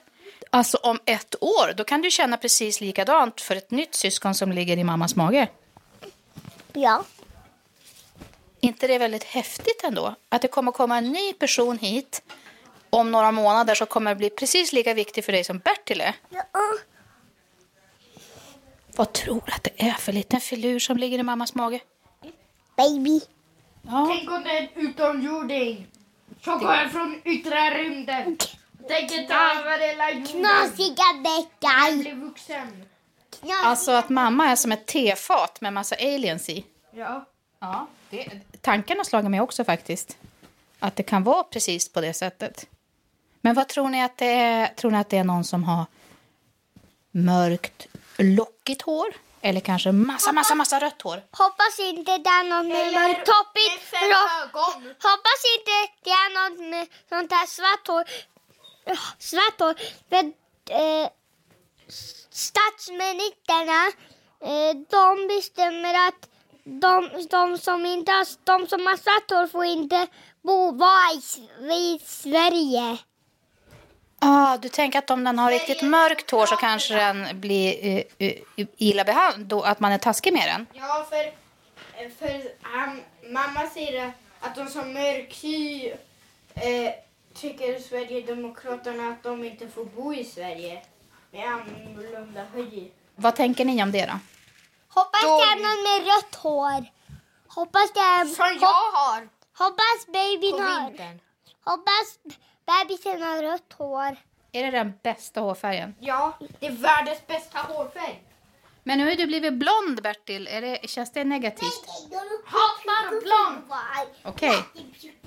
Alltså 0.53 0.77
om 0.77 0.99
ett 1.05 1.35
år, 1.41 1.73
då 1.73 1.83
kan 1.83 2.01
du 2.01 2.11
känna 2.11 2.37
precis 2.37 2.81
likadant 2.81 3.41
för 3.41 3.55
ett 3.55 3.71
nytt 3.71 3.95
syskon 3.95 4.35
som 4.35 4.51
ligger 4.51 4.77
i 4.77 4.83
mammas 4.83 5.15
mage. 5.15 5.47
Ja. 6.73 7.03
inte 8.59 8.87
det 8.87 8.97
väldigt 8.97 9.23
häftigt 9.23 9.83
ändå? 9.83 10.15
Att 10.29 10.41
det 10.41 10.47
kommer 10.47 10.71
komma 10.71 10.97
en 10.97 11.11
ny 11.11 11.33
person 11.33 11.77
hit 11.77 12.23
om 12.89 13.11
några 13.11 13.31
månader 13.31 13.75
som 13.75 13.87
kommer 13.87 14.15
bli 14.15 14.29
precis 14.29 14.73
lika 14.73 14.93
viktig 14.93 15.25
för 15.25 15.31
dig 15.31 15.43
som 15.43 15.59
Bertil 15.59 16.01
är. 16.01 16.15
ja. 16.29 16.43
Vad 18.95 19.13
tror 19.13 19.41
du 19.45 19.51
att 19.51 19.63
det 19.63 19.87
är 19.87 19.91
för 19.93 20.13
liten 20.13 20.41
filur 20.41 20.79
som 20.79 20.97
ligger 20.97 21.19
i 21.19 21.23
mammas 21.23 21.55
mage? 21.55 21.79
Baby. 22.77 23.21
Ja, 23.81 24.07
Tänk 24.15 24.31
om 24.31 24.43
det 24.43 24.57
är 24.57 24.61
en 24.61 24.87
utomjording 24.87 25.87
som 26.43 26.59
kommer 26.59 26.89
från 26.89 27.21
yttre 27.25 27.69
rymden. 27.77 28.23
Tänker 28.23 28.61
ta 29.27 29.60
över 29.60 29.80
hela 29.88 30.12
jorden. 30.12 30.27
Knasiga 30.27 31.04
bäckar. 31.23 31.97
blir 31.97 32.15
vuxen. 32.15 32.86
Knasiga. 33.39 33.56
alltså 33.69 33.91
att 33.91 34.10
mamma 34.10 34.47
är 34.47 34.56
som 34.56 34.71
ett 34.71 34.86
tefat 34.86 35.62
med 35.62 35.73
massa 35.73 35.95
aliens 35.95 36.49
i. 36.49 36.65
Ja. 36.91 37.25
Ja, 37.60 37.88
det, 38.10 38.30
tanken 38.62 38.97
har 38.97 39.04
slagit 39.04 39.32
mig 39.32 39.41
också 39.41 39.63
faktiskt. 39.63 40.17
Att 40.80 40.95
det 40.95 41.04
kan 41.04 41.23
vara 41.23 41.43
precis 41.43 41.89
på 41.93 42.01
det 42.01 42.13
sättet. 42.13 42.65
Men 43.41 43.56
vad 43.56 43.67
tror 43.67 43.89
ni 43.89 44.04
att 44.04 44.17
det 44.17 44.25
är? 44.25 44.67
Tror 44.67 44.91
ni 44.91 44.97
att 44.97 45.10
det 45.10 45.17
är 45.17 45.23
någon 45.23 45.43
som 45.43 45.63
har 45.63 45.86
mörkt, 47.12 47.88
lockigt 48.17 48.82
hår? 48.82 49.13
Eller 49.41 49.60
kanske 49.60 49.91
massa, 49.91 50.32
massa, 50.32 50.56
massa 50.56 50.80
rött 50.80 51.01
hår. 51.01 51.23
Hoppas 51.32 51.80
inte 51.80 52.17
det 52.17 52.30
är 52.30 52.43
något 52.49 52.67
med 52.93 53.25
toppigt. 53.25 53.82
fem 53.91 54.12
ögon. 54.41 54.82
Hoppas 55.10 55.41
inte 55.56 55.71
det 56.04 56.10
är 56.10 56.30
något 56.38 56.60
med 56.71 56.88
sånt 57.10 57.32
här 57.32 57.45
svart 57.45 57.88
hår. 57.88 58.04
Svart 59.17 59.60
hår. 59.60 59.75
För 60.10 60.23
eh, 60.69 61.10
statsministrarna 62.30 63.88
eh, 64.41 64.75
de 64.89 65.27
bestämmer 65.27 66.08
att 66.08 66.27
de, 66.63 67.10
de, 67.30 67.58
som 67.58 67.86
inte 67.86 68.12
har, 68.12 68.27
de 68.43 68.67
som 68.67 68.88
har 68.88 68.97
svart 68.97 69.32
hår 69.32 69.47
får 69.47 69.65
inte 69.65 70.08
bo, 70.41 70.71
vara 70.71 71.12
i, 71.13 71.17
i 71.73 71.99
Sverige. 72.06 72.97
Ah, 74.19 74.58
du 74.58 74.69
tänker 74.69 74.99
att 74.99 75.10
om 75.10 75.23
den 75.23 75.39
har 75.39 75.51
riktigt 75.51 75.82
mörkt 75.82 76.32
hår 76.32 76.45
så 76.45 76.56
kanske 76.56 76.95
den 76.95 77.39
blir 77.41 77.86
eh, 77.86 78.04
eh, 78.17 78.67
illa 78.77 79.04
behandlad, 79.04 79.47
då 79.47 79.62
att 79.62 79.80
man 79.80 79.91
är 79.91 79.97
taskig 79.97 80.34
med 80.34 80.47
den? 80.47 80.67
Ja, 80.73 81.08
för, 81.10 81.32
för 82.19 82.51
han, 82.62 83.01
mamma 83.30 83.69
säger 83.73 84.12
att 84.39 84.56
de 84.56 84.67
som 84.67 84.93
mörk 84.93 85.39
hy 85.43 85.91
eh, 86.54 86.93
tycker 87.34 87.80
Sverigedemokraterna 87.80 89.10
att 89.10 89.24
de 89.24 89.44
inte 89.44 89.67
får 89.67 89.86
bo 89.86 90.13
i 90.13 90.26
Sverige 90.26 90.82
med 91.32 91.48
annorlunda 91.48 92.46
hy. 92.56 92.91
Vad 93.15 93.36
tänker 93.36 93.65
ni 93.65 93.84
om 93.84 93.91
det 93.91 94.06
då? 94.06 94.20
Hoppas 94.88 95.22
Då- 95.24 95.38
det 95.38 95.44
är 95.44 95.56
någon 95.56 95.84
med 95.84 96.13
rött 96.15 96.36
hår. 96.36 96.86
Hoppas 97.48 97.94
det 97.94 98.00
är... 98.00 98.26
Som 98.26 98.58
jag 98.62 98.67
har 98.67 99.30
Hoppas 99.58 100.06
babyn 100.08 100.52
på 100.52 100.62
har... 100.63 100.88
vintern. 100.89 101.20
Hoppas 101.63 102.20
bebisen 102.65 103.22
har 103.22 103.41
rött 103.41 103.74
hår. 103.74 104.15
Är 104.52 104.63
det 104.63 104.72
den 104.72 104.94
bästa 105.04 105.41
hårfärgen? 105.41 105.96
Ja, 106.00 106.38
det 106.60 106.67
är 106.67 106.72
världens 106.72 107.28
bästa 107.28 107.60
hårfärg. 107.60 108.24
Men 108.84 108.98
nu 108.98 109.06
har 109.10 109.15
du 109.15 109.26
blivit 109.26 109.54
blond, 109.54 110.02
Bertil. 110.04 110.48
Är 110.48 110.62
det, 110.62 110.89
känns 110.89 111.12
det 111.12 111.24
negativt? 111.24 111.86
Hatar 112.46 113.22
blond. 113.22 113.72
Okej. 114.24 114.63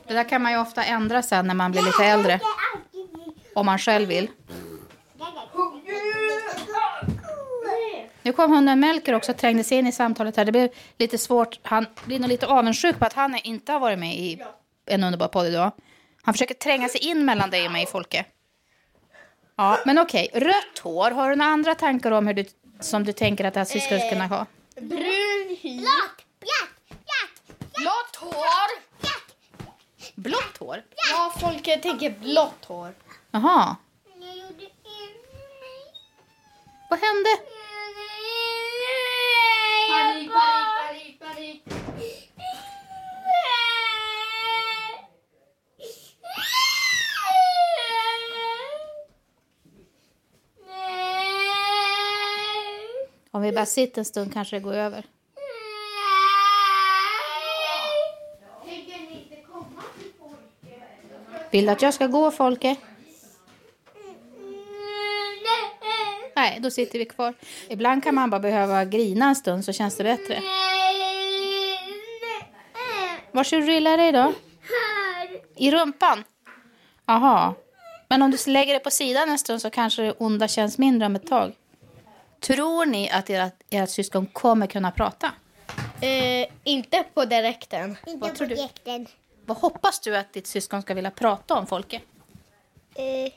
Det 0.06 0.14
där 0.14 0.28
kan 0.28 0.42
man 0.42 0.52
ju 0.52 0.58
ofta 0.58 0.84
ändra 0.84 1.22
sen 1.22 1.46
när 1.46 1.54
man 1.54 1.72
blir 1.72 1.82
lite 1.82 2.04
äldre. 2.04 2.40
Om 3.54 3.66
man 3.66 3.78
själv 3.78 4.08
vill. 4.08 4.28
Nu 8.22 8.32
kom 8.32 8.52
hunden 8.52 8.80
Melker 8.80 9.14
också 9.14 9.32
och 9.32 9.38
trängde 9.38 9.64
sig 9.64 9.78
in 9.78 9.86
i 9.86 9.92
samtalet 9.92 10.36
här. 10.36 10.44
Det 10.44 10.52
blev 10.52 10.68
lite 10.98 11.18
svårt. 11.18 11.58
Han 11.62 11.86
blir 12.04 12.18
nog 12.18 12.28
lite 12.28 12.46
avundsjuk 12.46 12.98
på 12.98 13.04
att 13.04 13.12
han 13.12 13.36
inte 13.44 13.72
har 13.72 13.80
varit 13.80 13.98
med 13.98 14.14
i 14.14 14.42
En 14.86 15.04
underbar 15.04 15.28
podd 15.28 15.46
idag. 15.46 15.72
Han 16.22 16.34
försöker 16.34 16.54
tränga 16.54 16.88
sig 16.88 17.00
in 17.04 17.24
mellan 17.24 17.50
dig 17.50 17.66
och 17.66 17.72
mig, 17.72 17.86
Folke. 17.86 18.24
Ja, 19.56 19.78
men 19.84 19.98
okej. 19.98 20.30
Rött 20.34 20.78
hår. 20.82 21.10
Har 21.10 21.30
du 21.30 21.36
några 21.36 21.50
andra 21.50 21.74
tankar 21.74 22.10
om 22.10 22.26
hur 22.26 22.34
du, 22.34 22.44
som 22.80 23.04
du 23.04 23.12
tänker 23.12 23.44
att 23.44 23.54
det 23.54 23.60
här 23.60 23.64
syskonet 23.64 24.00
ska 24.00 24.10
kunna 24.10 24.26
ha? 24.26 24.46
Brun 24.80 25.56
hy. 25.60 25.80
Black, 25.80 26.26
black, 26.40 26.70
black, 26.88 27.58
Blått 27.76 28.16
hår. 28.16 28.93
Blått 30.14 30.56
hår? 30.58 30.82
Ja, 31.10 31.32
folk 31.40 31.62
tänker 31.82 32.10
blått 32.10 32.64
hår. 32.64 32.94
Jaha. 33.30 33.76
Vad 36.90 36.98
hände? 37.00 37.30
Panik, 39.90 40.30
panik, 40.32 41.20
panik, 41.20 41.64
panik. 41.64 42.34
Om 53.30 53.42
vi 53.42 53.52
bara 53.52 53.66
sitter 53.66 53.98
en 54.00 54.04
stund 54.04 54.32
kanske 54.32 54.56
det 54.56 54.60
går 54.60 54.74
över. 54.74 55.04
Vill 61.54 61.66
du 61.66 61.72
att 61.72 61.82
jag 61.82 61.94
ska 61.94 62.06
gå, 62.06 62.30
Folke? 62.30 62.76
Nej, 66.36 66.58
då 66.60 66.70
sitter 66.70 66.98
vi 66.98 67.04
kvar. 67.04 67.34
Ibland 67.68 68.02
kan 68.02 68.14
man 68.14 68.30
bara 68.30 68.40
behöva 68.40 68.84
grina 68.84 69.28
en 69.28 69.36
stund 69.36 69.64
så 69.64 69.72
känns 69.72 69.96
det 69.96 70.04
bättre. 70.04 70.42
Var 73.32 73.44
ska 73.44 73.56
du 73.56 73.62
rilla 73.62 73.96
dig 73.96 74.12
då? 74.12 74.32
I 75.56 75.70
rumpan? 75.70 76.24
Aha. 77.04 77.54
Men 78.08 78.22
om 78.22 78.30
du 78.30 78.50
lägger 78.50 78.74
det 78.74 78.80
på 78.80 78.90
sidan 78.90 79.28
en 79.28 79.38
stund 79.38 79.62
så 79.62 79.70
kanske 79.70 80.02
det 80.02 80.12
onda 80.12 80.48
känns 80.48 80.78
mindre 80.78 81.06
om 81.06 81.16
ett 81.16 81.26
tag. 81.26 81.52
Tror 82.40 82.86
ni 82.86 83.10
att 83.10 83.30
ert, 83.30 83.54
ert 83.70 83.90
syskon 83.90 84.26
kommer 84.26 84.66
kunna 84.66 84.90
prata? 84.90 85.32
Eh, 86.00 86.48
inte 86.64 87.04
på 87.14 87.24
direkten. 87.24 87.96
Inte 88.06 88.30
tror 88.30 88.48
på 88.48 88.54
du? 88.84 89.06
Vad 89.46 89.56
hoppas 89.56 90.00
du 90.00 90.16
att 90.16 90.32
ditt 90.32 90.46
syskon 90.46 90.82
ska 90.82 90.94
vilja 90.94 91.10
prata 91.10 91.54
om, 91.54 91.66
Folke? 91.66 92.00
Eh, 92.94 93.32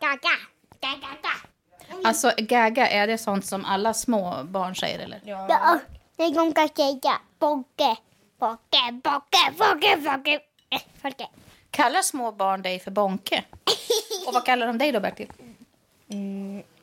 gaga, 0.00 0.36
gaga, 0.80 0.96
gaga. 1.22 2.00
Alltså, 2.04 2.32
gaga, 2.38 2.88
är 2.88 3.06
det 3.06 3.18
sånt 3.18 3.46
som 3.46 3.64
alla 3.64 3.94
små 3.94 4.44
barn 4.44 4.76
säger, 4.76 4.98
eller? 4.98 5.20
Ja, 5.24 5.78
det 6.16 6.30
de 6.34 6.52
kan 6.52 6.68
säga 6.68 7.20
bocke, 7.38 7.96
bocke, 8.38 8.92
bocke, 8.92 9.52
bocke, 9.58 9.96
bocke. 9.96 10.40
Eh, 10.70 10.80
Folke. 11.02 11.28
Kallar 11.70 12.02
små 12.02 12.32
barn 12.32 12.62
dig 12.62 12.78
för 12.78 12.90
Bonke? 12.90 13.44
Och 14.26 14.34
vad 14.34 14.44
kallar 14.44 14.66
de 14.66 14.78
dig 14.78 14.92
då, 14.92 15.00
Bertil? 15.00 15.32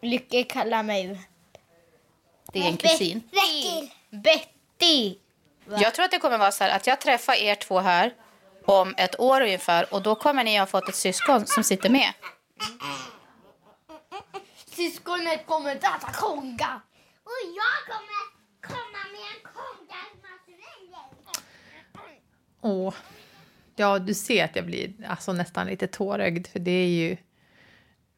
Lycke 0.02 0.44
kallar 0.44 0.84
mig 0.84 1.22
Det 2.54 2.60
är 2.60 2.64
en 2.64 2.78
kusin. 2.78 3.22
Bertil. 3.32 3.92
Betty. 4.10 5.16
Jag 5.82 5.94
tror 5.94 6.06
att 6.06 6.12
det 6.12 6.20
kommer 6.20 6.38
vara 6.38 6.52
så 6.52 6.64
här 6.64 6.76
att 6.76 6.88
jag 6.88 7.02
träffar 7.02 7.34
er 7.34 7.56
två 7.56 7.80
här 7.80 8.14
om 8.68 8.94
ett 8.98 9.20
år 9.20 9.42
ungefär 9.42 9.94
och 9.94 10.02
då 10.02 10.16
kommer 10.16 10.44
ni 10.44 10.58
ha 10.58 10.66
fått 10.66 10.90
ett 10.90 10.96
syskon 10.96 11.48
som 11.48 11.64
sitter 11.64 11.90
med. 11.90 12.14
Syskonet 14.66 15.46
kommer 15.46 15.76
dansa 15.76 16.12
konga. 16.14 16.82
Och 17.24 17.40
jag 17.56 17.96
kommer 17.96 18.24
komma 18.62 19.02
med 19.12 19.22
en 19.34 19.42
kongasmaterial. 19.54 21.36
Åh. 22.62 22.94
Ja, 23.76 24.00
du 24.00 24.14
ser 24.14 24.46
att 24.46 24.56
jag 24.56 24.66
blir 24.66 24.94
alltså, 25.08 25.34
nästan 25.34 25.68
lite 25.68 25.88
tårögd, 25.88 26.48
för 26.48 26.60
det 26.60 26.72
är 26.72 26.88
ju 26.88 27.18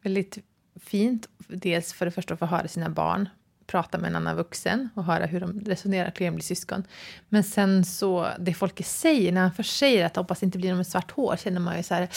väldigt 0.01 0.37
fint. 0.75 1.29
Dels 1.37 1.93
för 1.93 2.05
det 2.05 2.11
första 2.11 2.33
att 2.33 2.39
få 2.39 2.45
höra 2.45 2.67
sina 2.67 2.89
barn 2.89 3.29
prata 3.71 3.97
med 3.97 4.07
en 4.07 4.15
annan 4.15 4.35
vuxen 4.35 4.89
och 4.95 5.03
höra 5.03 5.25
hur 5.25 5.39
de 5.39 5.59
resonerar 5.59 6.11
kring 6.11 6.27
att 6.27 6.33
bli 6.33 6.43
syskon. 6.43 6.83
Men 7.29 7.43
sen 7.43 7.85
så, 7.85 8.27
det 8.39 8.53
folk 8.53 8.85
säger, 8.85 9.31
när 9.31 9.41
han 9.41 9.53
först 9.53 9.77
säger 9.77 10.05
att 10.05 10.15
hoppas 10.15 10.39
det 10.39 10.45
inte 10.45 10.57
blir 10.57 10.69
någon 10.69 10.77
med 10.77 10.87
svart 10.87 11.11
hår, 11.11 11.35
känner 11.35 11.59
man 11.59 11.77
ju 11.77 11.83
så 11.83 11.93
här 11.93 12.09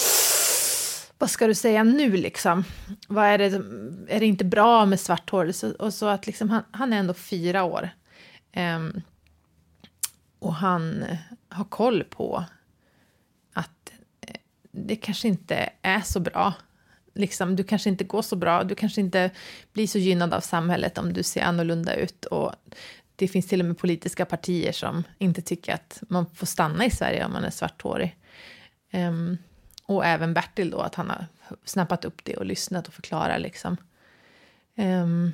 vad 1.18 1.30
ska 1.30 1.46
du 1.46 1.54
säga 1.54 1.84
nu 1.84 2.16
liksom? 2.16 2.64
Vad 3.08 3.24
är, 3.24 3.38
det, 3.38 3.46
är 4.08 4.20
det 4.20 4.26
inte 4.26 4.44
bra 4.44 4.86
med 4.86 5.00
svart 5.00 5.30
hår? 5.30 5.52
Så, 5.52 5.72
och 5.72 5.94
så 5.94 6.06
att 6.06 6.26
liksom, 6.26 6.50
han, 6.50 6.62
han 6.70 6.92
är 6.92 6.98
ändå 6.98 7.14
fyra 7.14 7.64
år. 7.64 7.90
Um, 8.56 9.02
och 10.38 10.54
han 10.54 11.04
har 11.48 11.64
koll 11.64 12.04
på 12.04 12.44
att 13.52 13.92
eh, 14.20 14.36
det 14.70 14.96
kanske 14.96 15.28
inte 15.28 15.70
är 15.82 16.00
så 16.00 16.20
bra. 16.20 16.54
Liksom, 17.14 17.56
du 17.56 17.64
kanske 17.64 17.90
inte 17.90 18.04
går 18.04 18.22
så 18.22 18.36
bra, 18.36 18.64
du 18.64 18.74
kanske 18.74 19.00
inte 19.00 19.30
blir 19.72 19.86
så 19.86 19.98
gynnad 19.98 20.34
av 20.34 20.40
samhället 20.40 20.98
om 20.98 21.12
du 21.12 21.22
ser 21.22 21.42
annorlunda 21.42 21.94
ut. 21.94 22.24
Och 22.24 22.52
det 23.16 23.28
finns 23.28 23.48
till 23.48 23.60
och 23.60 23.66
med 23.66 23.78
politiska 23.78 24.24
partier 24.24 24.72
som 24.72 25.04
inte 25.18 25.42
tycker 25.42 25.74
att 25.74 26.02
man 26.08 26.26
får 26.34 26.46
stanna 26.46 26.84
i 26.84 26.90
Sverige 26.90 27.24
om 27.24 27.32
man 27.32 27.44
är 27.44 27.50
svarthårig. 27.50 28.16
Um, 28.92 29.38
och 29.84 30.04
även 30.06 30.34
Bertil 30.34 30.70
då, 30.70 30.80
att 30.80 30.94
han 30.94 31.10
har 31.10 31.26
snappat 31.64 32.04
upp 32.04 32.24
det 32.24 32.36
och 32.36 32.46
lyssnat 32.46 32.88
och 32.88 32.94
förklarar 32.94 33.38
liksom. 33.38 33.76
Um, 34.76 35.32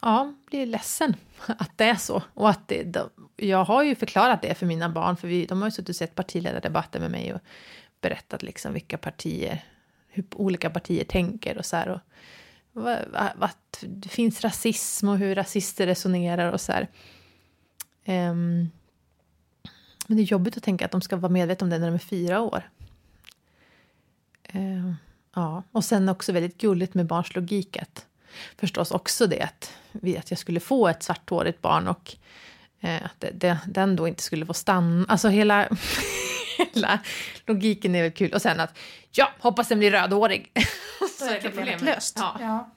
ja, 0.00 0.34
blir 0.46 0.66
ledsen 0.66 1.16
att 1.46 1.70
det 1.76 1.84
är 1.84 1.94
så. 1.94 2.22
Och 2.34 2.50
att 2.50 2.68
det, 2.68 2.82
de, 2.82 3.10
jag 3.36 3.64
har 3.64 3.82
ju 3.82 3.94
förklarat 3.94 4.42
det 4.42 4.54
för 4.54 4.66
mina 4.66 4.88
barn, 4.88 5.16
för 5.16 5.28
vi, 5.28 5.46
de 5.46 5.60
har 5.60 5.68
ju 5.68 5.72
suttit 5.72 5.88
och 5.88 5.96
sett 5.96 6.14
partiledardebatter 6.14 7.00
med 7.00 7.10
mig 7.10 7.34
och 7.34 7.40
berättat 8.00 8.42
liksom 8.42 8.72
vilka 8.72 8.98
partier, 8.98 9.64
hur 10.08 10.24
olika 10.34 10.70
partier 10.70 11.04
tänker 11.04 11.58
och 11.58 11.66
så 11.66 11.76
här. 11.76 11.88
Och, 11.88 12.00
att 13.38 13.84
det 13.88 14.08
finns 14.08 14.40
rasism 14.40 15.08
och 15.08 15.18
hur 15.18 15.34
rasister 15.34 15.86
resonerar 15.86 16.52
och 16.52 16.60
så 16.60 16.72
här. 16.72 16.88
Um, 18.06 18.70
men 20.06 20.16
det 20.16 20.22
är 20.22 20.24
jobbigt 20.24 20.56
att 20.56 20.62
tänka 20.62 20.84
att 20.84 20.90
de 20.90 21.00
ska 21.00 21.16
vara 21.16 21.32
medvetna 21.32 21.64
om 21.64 21.70
det 21.70 21.78
när 21.78 21.86
de 21.86 21.94
är 21.94 21.98
fyra 21.98 22.40
år. 22.40 22.70
Uh, 24.54 24.92
ja, 25.34 25.62
och 25.72 25.84
sen 25.84 26.08
också 26.08 26.32
väldigt 26.32 26.58
gulligt 26.58 26.94
med 26.94 27.06
barns 27.06 27.34
logik 27.34 27.76
att 27.76 28.06
förstås 28.56 28.90
också 28.90 29.26
det 29.26 29.42
att, 29.42 29.72
vi, 29.92 30.18
att 30.18 30.30
jag 30.30 30.38
skulle 30.38 30.60
få 30.60 30.88
ett 30.88 31.02
svarthårigt 31.02 31.62
barn 31.62 31.88
och 31.88 32.16
uh, 32.84 33.04
att 33.04 33.14
det, 33.20 33.30
det, 33.30 33.58
den 33.66 33.96
då 33.96 34.08
inte 34.08 34.22
skulle 34.22 34.46
få 34.46 34.54
stanna. 34.54 35.06
Alltså 35.08 35.28
hela, 35.28 35.68
hela 36.74 37.00
logiken 37.46 37.94
är 37.94 38.02
väl 38.02 38.12
kul. 38.12 38.32
Och 38.32 38.42
sen 38.42 38.60
att 38.60 38.78
ja, 39.10 39.28
hoppas 39.38 39.68
den 39.68 39.78
blir 39.78 39.90
rödhårig. 39.90 40.52
Så 41.18 41.24
är 41.24 41.34
det 41.34 41.40
problemet 41.40 41.82
löst. 41.82 42.16
Ja. 42.18 42.70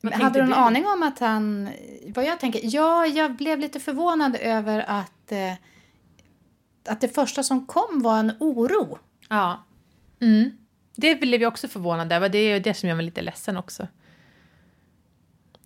Vad 0.00 0.12
Hade 0.12 0.24
tänkte 0.24 0.40
du 0.40 0.44
en 0.44 0.54
aning 0.54 0.86
om 0.86 1.02
att 1.02 1.18
han... 1.18 1.70
Vad 2.06 2.24
jag 2.24 2.40
tänker? 2.40 2.60
Ja, 2.62 3.06
jag 3.06 3.36
blev 3.36 3.58
lite 3.58 3.80
förvånad 3.80 4.36
över 4.40 4.84
att, 4.88 5.32
eh, 5.32 5.52
att 6.88 7.00
det 7.00 7.08
första 7.08 7.42
som 7.42 7.66
kom 7.66 8.02
var 8.02 8.18
en 8.18 8.32
oro. 8.40 8.98
Ja. 9.28 9.64
Mm. 10.20 10.50
Det 10.96 11.14
blev 11.14 11.42
jag 11.42 11.48
också 11.48 11.68
förvånad 11.68 12.12
över. 12.12 12.28
Det 12.28 12.38
är 12.38 12.60
det 12.60 12.74
som 12.74 12.88
gör 12.88 12.96
mig 12.96 13.04
lite 13.04 13.22
ledsen 13.22 13.56
också. 13.56 13.88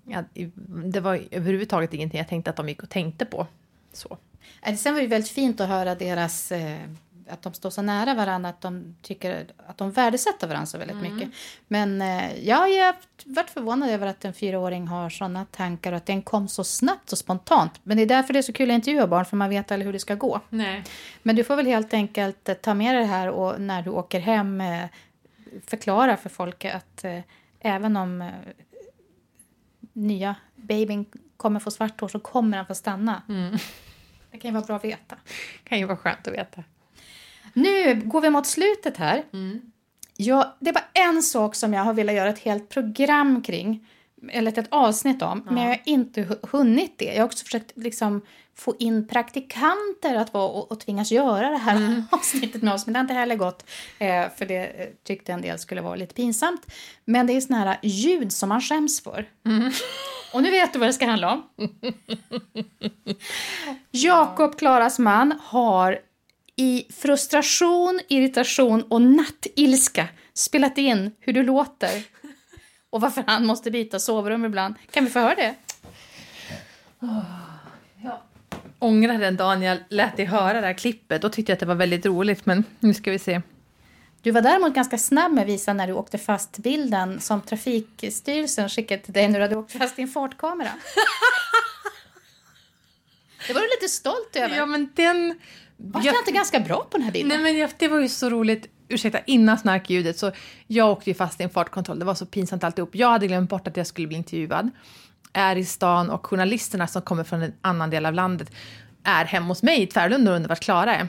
Ja, 0.05 0.25
det 0.85 1.01
var 1.01 1.23
överhuvudtaget 1.31 1.95
ingenting 1.95 2.19
jag 2.19 2.29
tänkte 2.29 2.51
att 2.51 2.57
de 2.57 2.69
gick 2.69 2.83
och 2.83 2.91
tänkte 2.91 3.25
på. 3.25 3.47
Så. 3.93 4.19
Eh, 4.63 4.75
Sen 4.75 4.95
var 4.95 5.01
det 5.01 5.07
väldigt 5.07 5.31
fint 5.31 5.61
att 5.61 5.69
höra 5.69 5.95
deras... 5.95 6.53
Eh, 6.53 6.79
att 7.33 7.43
de 7.43 7.53
står 7.55 7.71
så 7.71 7.83
nära 7.83 8.15
varandra, 8.15 8.49
att 8.49 8.61
de 8.61 8.97
tycker 9.03 9.47
att 9.67 9.79
de 9.79 9.91
värdesätter 9.91 10.47
varandra 10.47 10.67
så 10.67 10.79
väldigt 10.79 10.97
mycket. 10.97 11.31
Men 11.69 12.03
eh, 12.03 12.49
ja, 12.49 12.69
jag 12.69 12.87
har 12.87 12.95
varit 13.25 13.51
förvånad 13.51 13.91
över 13.91 14.07
att 14.07 14.25
en 14.25 14.33
fyraåring 14.35 14.89
har 14.89 15.11
såna 15.11 15.45
tankar 15.45 15.93
och 15.93 15.97
att 15.97 16.07
den 16.07 16.23
kom 16.23 16.49
så 16.49 16.65
snabbt 16.65 17.13
och 17.13 17.19
spontant. 17.19 17.81
Men 17.83 17.97
det 17.97 18.03
är 18.03 18.07
därför 18.07 18.33
det 18.33 18.39
är 18.39 18.43
så 18.43 18.53
kul 18.53 18.71
att 18.71 18.75
intervjua 18.75 19.07
barn, 19.07 19.25
för 19.25 19.37
man 19.37 19.51
vet 19.51 19.73
aldrig 19.73 19.87
hur 19.87 19.93
det 19.93 19.99
ska 19.99 20.15
gå. 20.15 20.41
Nej. 20.49 20.85
Men 21.23 21.37
du 21.37 21.45
får 21.45 21.57
väl 21.57 21.67
helt 21.67 21.95
enkelt 21.95 22.49
eh, 22.49 22.55
ta 22.55 22.75
med 22.75 22.95
dig 22.95 23.03
det 23.03 23.09
här 23.09 23.29
och 23.29 23.61
när 23.61 23.83
du 23.83 23.91
åker 23.91 24.21
hem 24.21 24.61
eh, 24.61 24.85
förklara 25.67 26.17
för 26.17 26.29
folk 26.29 26.65
att 26.65 27.05
eh, 27.05 27.21
även 27.61 27.97
om 27.97 28.23
eh, 28.23 28.29
nya 29.93 30.35
babyn 30.55 31.07
kommer 31.37 31.61
få 31.61 31.71
svart 31.71 32.01
hår 32.01 32.09
så 32.09 32.21
kommer 32.21 32.57
han 32.57 32.67
få 32.67 32.75
stanna. 32.75 33.23
Det 34.31 34.39
kan 34.39 34.49
ju 34.51 34.55
vara 34.55 34.65
bra 34.67 34.77
att 34.77 34.85
veta. 34.85 35.17
kan 35.65 35.79
ju 35.79 35.85
vara 35.85 35.97
skönt 35.97 36.27
att 36.29 36.35
veta. 36.35 36.65
Nu 37.53 38.01
går 38.05 38.21
vi 38.21 38.31
mot 38.31 38.47
slutet 38.47 38.97
här. 38.97 39.25
Ja, 40.17 40.57
det 40.61 40.69
är 40.71 40.75
bara 40.75 40.85
en 41.09 41.23
sak 41.23 41.55
som 41.55 41.73
jag 41.75 41.83
har 41.85 41.95
velat 41.95 42.15
göra 42.15 42.29
ett 42.29 42.39
helt 42.39 42.69
program 42.69 43.43
kring. 43.43 43.87
Eller 44.33 44.59
ett, 44.59 44.67
avsnitt 44.71 45.23
om. 45.23 45.43
Men 45.51 45.57
jag 45.63 45.69
har 45.71 45.81
inte 45.85 46.21
hu- 46.23 46.49
hunnit 46.53 46.95
det. 46.99 47.05
Jag 47.05 47.17
har 47.21 47.25
också 47.25 47.45
försökt 47.45 47.73
liksom 47.77 48.21
få 48.57 48.75
in 48.79 49.09
praktikanter 49.09 50.15
att 50.17 50.35
vara 50.35 50.49
och, 50.49 50.73
och 50.73 50.81
tvingas 50.81 51.13
göra 51.13 51.51
det 51.51 51.57
här 51.57 52.05
avsnittet 52.11 52.63
med 52.63 52.75
oss. 52.75 52.87
Men 52.87 52.93
det 52.93 52.99
har 52.99 53.05
inte 53.05 53.15
heller 53.15 53.37
gått. 53.37 53.71
Eh, 53.99 54.25
för 54.37 54.47
det 54.47 54.67
eh, 54.67 54.87
tyckte 55.07 55.33
en 55.33 55.43
del 55.43 55.59
skulle 55.59 55.81
vara 55.81 55.95
lite 55.95 56.15
pinsamt. 56.15 56.67
Men 57.05 57.27
det 57.27 57.33
är 57.33 57.41
såna 57.41 57.59
här 57.59 57.79
ljud 57.83 58.33
som 58.33 58.49
man 58.49 58.61
skäms 58.61 59.03
för. 59.03 59.29
Och 60.35 60.43
nu 60.43 60.51
vet 60.51 60.73
du 60.73 60.79
vad 60.79 60.89
det 60.89 60.93
ska 60.93 61.07
handla 61.07 61.33
om. 61.33 61.43
Jakob, 63.91 64.59
Klaras 64.59 64.99
man, 64.99 65.35
har 65.43 65.99
i 66.63 66.87
frustration, 66.91 68.01
irritation 68.09 68.83
och 68.83 69.03
nattilska 69.03 70.09
spelat 70.35 70.79
in 70.79 71.11
hur 71.21 71.33
du 71.33 71.43
låter. 71.43 72.03
Och 72.91 73.01
varför 73.01 73.25
han 73.27 73.47
måste 73.47 73.71
byta 73.71 73.99
sovrum 73.99 74.45
ibland. 74.45 74.75
Kan 74.91 75.05
vi 75.05 75.11
få 75.11 75.19
höra 75.19 75.35
det? 75.35 75.55
Ångrar 78.79 79.19
den 79.19 79.37
dagen 79.37 79.63
jag 79.63 79.79
lät 79.89 80.17
dig 80.17 80.27
höra 80.27 80.61
det 80.61 80.67
här 80.67 80.75
klippet. 80.75 81.23
Då 81.23 81.29
tyckte 81.29 81.53
jag 81.53 81.57
att 81.57 81.61
det 81.61 81.67
var 81.67 81.75
väldigt 81.75 82.07
roligt, 82.07 82.47
men 82.47 82.65
nu 82.81 82.95
ska 82.95 83.11
vi 83.11 83.19
se. 83.19 83.43
Du 84.23 84.31
var 84.31 84.43
däremot 84.43 84.75
ganska 84.75 84.99
snabb 84.99 85.33
med 85.33 85.43
att 85.43 85.49
visa 85.49 85.73
när 85.73 85.87
du 85.87 85.93
åkte 85.93 86.19
fast 86.19 86.59
bilden 86.59 87.21
som 87.21 87.41
Trafikstyrelsen 87.41 88.69
skickade 88.69 89.03
till 89.03 89.13
dig 89.13 89.29
när 89.29 89.39
du 89.39 89.45
hade 89.45 89.57
åkt 89.57 89.73
fast 89.73 89.99
i 89.99 90.03
en 90.03 90.09
fartkamera. 90.09 90.71
Det 93.47 93.53
var 93.53 93.61
du 93.61 93.67
lite 93.67 93.89
stolt 93.89 94.37
över. 94.37 94.57
Ja, 94.57 94.67
men 94.67 94.91
den... 94.95 95.41
Var 95.85 96.05
jag 96.05 96.15
inte 96.15 96.33
ganska 96.33 96.61
bra 96.61 96.87
på 96.91 96.97
den 96.97 97.03
här 97.03 97.13
bilden? 97.13 97.29
Nej 97.29 97.53
men 97.53 97.61
jag, 97.61 97.71
det 97.79 97.89
var 97.89 98.01
ju 98.01 98.09
så 98.09 98.31
roligt, 98.31 98.67
ursäkta, 98.89 99.19
innan 99.27 99.59
snarkljudet 99.59 100.19
så 100.19 100.33
jag 100.67 100.91
åkte 100.91 101.11
ju 101.11 101.15
fast 101.15 101.41
i 101.41 101.43
en 101.43 101.51
fartkontroll, 101.51 101.99
det 101.99 102.05
var 102.05 102.15
så 102.15 102.27
pinsamt 102.27 102.65
alltihop. 102.65 102.95
Jag 102.95 103.11
hade 103.11 103.27
glömt 103.27 103.51
bort 103.51 103.69
att 103.69 103.77
jag 103.77 103.87
skulle 103.87 104.07
bli 104.07 104.17
intervjuad. 104.17 104.71
Är 105.33 105.57
i 105.57 105.65
stan 105.65 106.11
och 106.11 106.27
journalisterna 106.27 106.87
som 106.87 107.03
kommer 107.03 107.25
från 107.25 107.43
en 107.43 107.53
annan 107.61 107.91
del 107.91 108.07
av 108.07 108.15
landet 108.15 108.51
är 109.05 109.25
hemma 109.25 109.47
hos 109.47 109.63
mig 109.63 109.83
i 109.83 109.87
Tvärlund 109.87 110.29
och 110.29 110.35
undrar 110.35 110.49
vart 110.49 110.61
Klara 110.61 110.97
är. 110.97 111.09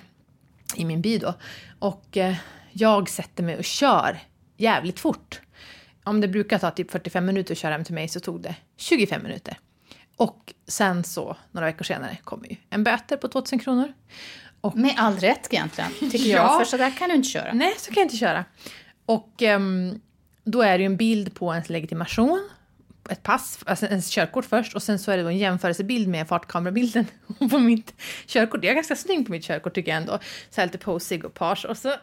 I 0.75 0.85
min 0.85 1.01
by 1.01 1.17
då. 1.17 1.33
Och 1.79 2.17
eh, 2.17 2.35
jag 2.71 3.09
sätter 3.09 3.43
mig 3.43 3.57
och 3.57 3.63
kör 3.63 4.19
jävligt 4.57 4.99
fort. 4.99 5.41
Om 6.03 6.21
det 6.21 6.27
brukar 6.27 6.59
ta 6.59 6.71
typ 6.71 6.91
45 6.91 7.25
minuter 7.25 7.53
att 7.53 7.57
köra 7.57 7.71
hem 7.71 7.83
till 7.83 7.93
mig 7.93 8.07
så 8.07 8.19
tog 8.19 8.41
det 8.41 8.55
25 8.77 9.23
minuter. 9.23 9.57
Och 10.17 10.53
sen 10.67 11.03
så, 11.03 11.37
några 11.51 11.67
veckor 11.67 11.83
senare, 11.83 12.17
kommer 12.23 12.47
ju 12.47 12.55
en 12.69 12.83
böter 12.83 13.17
på 13.17 13.27
2000 13.27 13.59
kronor. 13.59 13.93
Med 14.75 14.93
all 14.97 15.17
rätt 15.19 15.53
egentligen, 15.53 15.91
tycker 15.99 16.17
Ja. 16.29 16.35
jag. 16.37 16.57
För 16.57 16.65
så 16.65 16.77
där 16.77 16.91
kan 16.97 17.09
du 17.09 17.15
inte 17.15 17.29
köra. 17.29 17.53
Nej, 17.53 17.75
så 17.77 17.85
kan 17.93 18.01
jag 18.01 18.05
inte 18.05 18.17
köra. 18.17 18.45
Och 19.05 19.41
ehm, 19.41 20.01
då 20.43 20.61
är 20.61 20.77
det 20.77 20.81
ju 20.81 20.85
en 20.85 20.97
bild 20.97 21.35
på 21.35 21.53
ens 21.53 21.69
legitimation, 21.69 22.49
ett 23.09 23.23
pass, 23.23 23.59
alltså 23.65 23.85
ens 23.85 24.09
körkort 24.09 24.45
först 24.45 24.75
och 24.75 24.83
sen 24.83 24.99
så 24.99 25.11
är 25.11 25.17
det 25.17 25.23
en 25.23 25.37
jämförelsebild 25.37 26.07
med 26.07 26.27
fartkamerabilden 26.27 27.05
på 27.49 27.59
mitt 27.59 27.93
körkort. 28.27 28.63
Jag 28.63 28.71
är 28.71 28.75
ganska 28.75 28.95
snygg 28.95 29.25
på 29.25 29.31
mitt 29.31 29.43
körkort 29.45 29.75
tycker 29.75 29.91
jag 29.91 29.97
ändå. 29.97 30.19
Så 30.49 30.61
här 30.61 30.65
lite 30.67 30.77
posig 30.77 31.25
och 31.25 31.33
page 31.33 31.65
och 31.65 31.77
så 31.77 31.89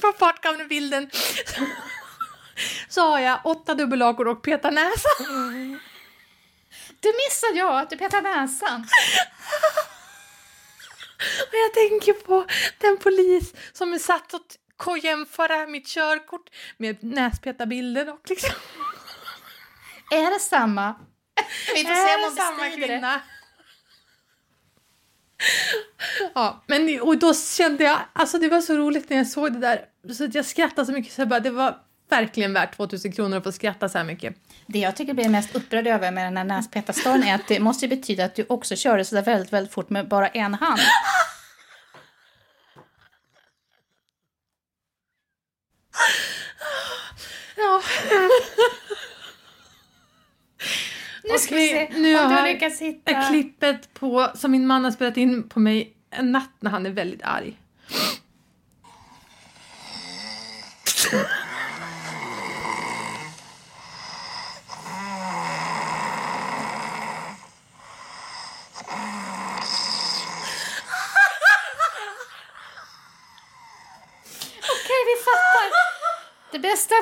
på 0.00 0.12
fartkamerabilden 0.18 1.10
så 2.88 3.00
har 3.10 3.18
jag 3.20 3.40
åtta 3.44 3.74
dubbellakor 3.74 4.28
och 4.28 4.42
petar 4.42 4.70
näsan. 4.70 5.78
Du 7.00 7.08
missade 7.08 7.58
jag 7.58 7.80
att 7.82 7.90
du 7.90 7.96
petade 7.96 8.22
näsan. 8.22 8.86
Och 11.48 11.54
jag 11.54 11.74
tänker 11.74 12.12
på 12.12 12.46
den 12.78 12.98
polis 12.98 13.54
som 13.72 13.92
är 13.92 13.98
satt 13.98 14.34
att 14.34 14.56
jämföra 15.02 15.66
mitt 15.66 15.86
körkort 15.86 16.50
med 16.76 17.04
näspetarbilden 17.04 18.08
och 18.08 18.30
liksom... 18.30 18.50
Är 20.10 20.30
det 20.30 20.40
samma? 20.40 20.94
Vi 21.74 21.84
får 21.84 21.94
se 21.94 22.12
Är 22.12 22.16
om 22.16 22.20
det 22.20 22.26
hon 22.26 22.36
samma 22.36 22.70
kvinna? 22.70 23.20
Ja, 26.34 26.64
men 26.66 27.00
och 27.00 27.18
då 27.18 27.34
kände 27.34 27.84
jag, 27.84 27.98
alltså 28.12 28.38
det 28.38 28.48
var 28.48 28.60
så 28.60 28.76
roligt 28.76 29.10
när 29.10 29.16
jag 29.16 29.26
såg 29.26 29.52
det 29.52 29.58
där, 29.58 29.84
så 30.14 30.24
att 30.24 30.34
jag 30.34 30.46
skrattade 30.46 30.86
så 30.86 30.92
mycket 30.92 31.12
så 31.12 31.20
jag 31.20 31.28
bara, 31.28 31.40
det 31.40 31.50
var 31.50 31.78
verkligen 32.10 32.52
värt 32.52 32.76
2000 32.76 33.12
kronor 33.12 33.36
att 33.36 33.44
få 33.44 33.52
skratta 33.52 33.88
så 33.88 33.98
här 33.98 34.04
mycket. 34.04 34.36
Det 34.66 34.78
jag 34.78 34.96
tycker 34.96 35.14
blir 35.14 35.28
mest 35.28 35.56
upprörd 35.56 35.86
över 35.86 36.10
med 36.10 36.26
den 36.26 36.36
här 36.36 36.44
näspetarstaden 36.44 37.22
är 37.22 37.34
att 37.34 37.48
det 37.48 37.60
måste 37.60 37.86
ju 37.86 37.96
betyda 37.96 38.24
att 38.24 38.34
du 38.34 38.46
också 38.48 38.76
körde 38.76 39.04
så 39.04 39.14
där 39.14 39.22
väldigt, 39.22 39.52
väldigt 39.52 39.74
fort 39.74 39.90
med 39.90 40.08
bara 40.08 40.28
en 40.28 40.54
hand. 40.54 40.80
Ja. 47.56 47.82
Nu 51.24 51.38
ska 51.38 51.54
vi 51.54 51.68
se 51.68 51.88
nu 51.94 52.20
om 52.20 52.30
du 52.30 52.36
har 52.36 52.46
lyckats 52.46 52.80
hitta... 52.80 53.22
klippet 53.22 53.94
på, 53.94 54.30
som 54.34 54.50
min 54.50 54.66
man 54.66 54.84
har 54.84 54.90
spelat 54.90 55.16
in 55.16 55.48
på 55.48 55.60
mig 55.60 55.96
en 56.10 56.32
natt 56.32 56.54
när 56.60 56.70
han 56.70 56.86
är 56.86 56.90
väldigt 56.90 57.22
arg. 57.22 57.56
Okej, 74.62 75.00
vi 75.06 75.24
fattar. 75.24 75.70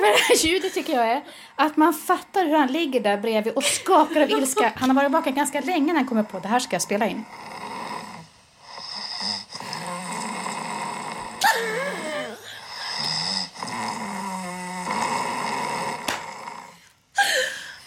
Med 0.01 0.11
det 0.11 0.23
här 0.29 0.47
ljudet 0.47 0.75
tycker 0.75 0.93
jag 0.93 1.09
är 1.09 1.23
att 1.57 1.77
man 1.77 1.95
fattar 1.95 2.45
hur 2.45 2.57
han 2.57 2.73
ligger 2.73 3.01
där 3.01 3.17
bredvid 3.17 3.55
och 3.55 3.65
skakar 3.65 4.21
av 4.21 4.31
ilska. 4.31 4.73
Han 4.77 4.91
har 4.91 4.97
varit 4.97 5.13
vaken 5.13 5.35
ganska 5.35 5.61
länge 5.61 5.87
när 5.87 5.95
han 5.95 6.07
kommer 6.07 6.23
på 6.23 6.39
det 6.39 6.49
här 6.49 6.59
ska 6.59 6.75
jag 6.75 6.83
spela 6.83 7.07
in. 7.09 7.25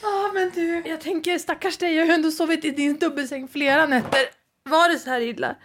Ja 0.01 0.31
men 0.33 0.51
du, 0.55 0.83
jag 0.85 1.01
tänker 1.01 1.37
stackars 1.37 1.77
dig, 1.77 1.93
jag 1.93 2.01
har 2.01 2.07
ju 2.07 2.13
ändå 2.13 2.31
sovit 2.31 2.65
i 2.65 2.71
din 2.71 2.99
dubbelsäng 2.99 3.47
flera 3.47 3.85
nätter. 3.85 4.19
Var 4.69 4.89
det 4.89 4.99
så 4.99 5.09
här 5.09 5.21
illa? 5.21 5.55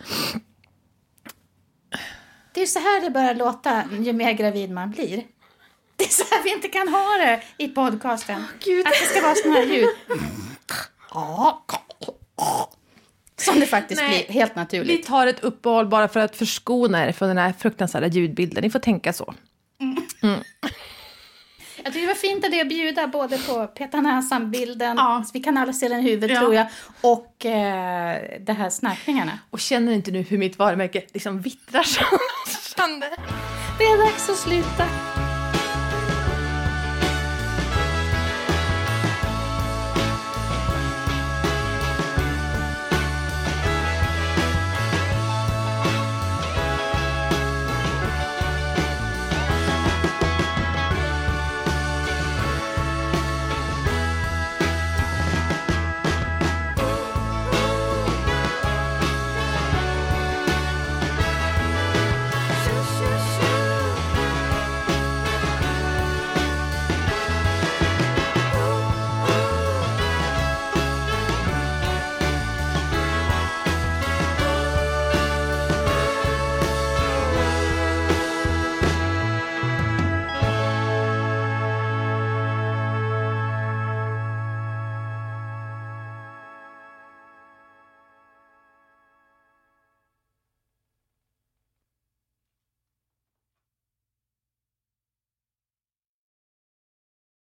Det 2.54 2.62
är 2.62 2.66
så 2.66 2.78
här 2.78 3.00
det 3.00 3.10
börjar 3.10 3.34
låta 3.34 3.82
ju 4.00 4.12
mer 4.12 4.32
gravid 4.32 4.70
man 4.70 4.90
blir. 4.90 5.24
Det 5.96 6.04
är 6.04 6.08
så 6.08 6.24
här 6.34 6.42
vi 6.42 6.52
inte 6.52 6.68
kan 6.68 6.88
ha 6.88 7.16
det 7.18 7.42
i 7.58 7.68
podcasten. 7.68 8.44
Gud. 8.64 8.86
Att 8.86 8.92
det 9.00 9.06
ska 9.06 9.20
vara 9.22 9.34
såna 9.34 9.54
här 9.54 9.62
ljud. 9.66 9.88
Som 13.40 13.60
det 13.60 13.66
faktiskt 13.66 14.00
Nej. 14.00 14.24
blir 14.24 14.34
helt 14.34 14.52
Vi 14.56 14.60
naturligt. 14.60 15.06
tar 15.06 15.26
ett 15.26 15.44
uppehåll 15.44 15.86
bara 15.88 16.08
för 16.08 16.20
att 16.20 16.36
förskona 16.36 17.06
er 17.08 17.12
från 17.12 17.28
den 17.28 17.38
här 17.38 17.54
fruktansvärda 17.58 18.06
ljudbilden. 18.06 18.62
Ni 18.62 18.70
får 18.70 18.78
tänka 18.78 19.12
så. 19.12 19.34
Jag 21.76 21.92
tycker 21.92 22.00
det 22.00 22.06
var 22.06 22.14
fint 22.14 22.44
att 22.44 22.50
det 22.50 22.60
att 22.60 22.68
bjuda 22.68 23.06
både 23.06 23.38
på 23.38 23.66
Peta 23.66 24.00
näsan-bilden, 24.00 24.96
Ja. 24.96 25.24
vi 25.32 25.40
kan 25.40 25.56
alla 25.56 25.72
se 25.72 25.88
den 25.88 26.00
i 26.00 26.02
huvudet 26.02 26.30
Ja. 26.34 26.40
tror 26.40 26.54
jag, 26.54 26.66
och 27.00 27.46
eh, 27.46 28.20
det 28.40 28.52
här 28.52 28.70
snackningarna. 28.70 29.38
Och 29.50 29.60
känner 29.60 29.92
inte 29.92 30.10
nu 30.10 30.22
hur 30.22 30.38
mitt 30.38 30.58
varumärke 30.58 31.02
liksom 31.14 31.40
vittrar 31.40 31.82
sönder? 32.76 33.10
Det 33.78 33.84
är 33.84 34.04
dags 34.04 34.28
att 34.30 34.36
sluta. 34.36 34.86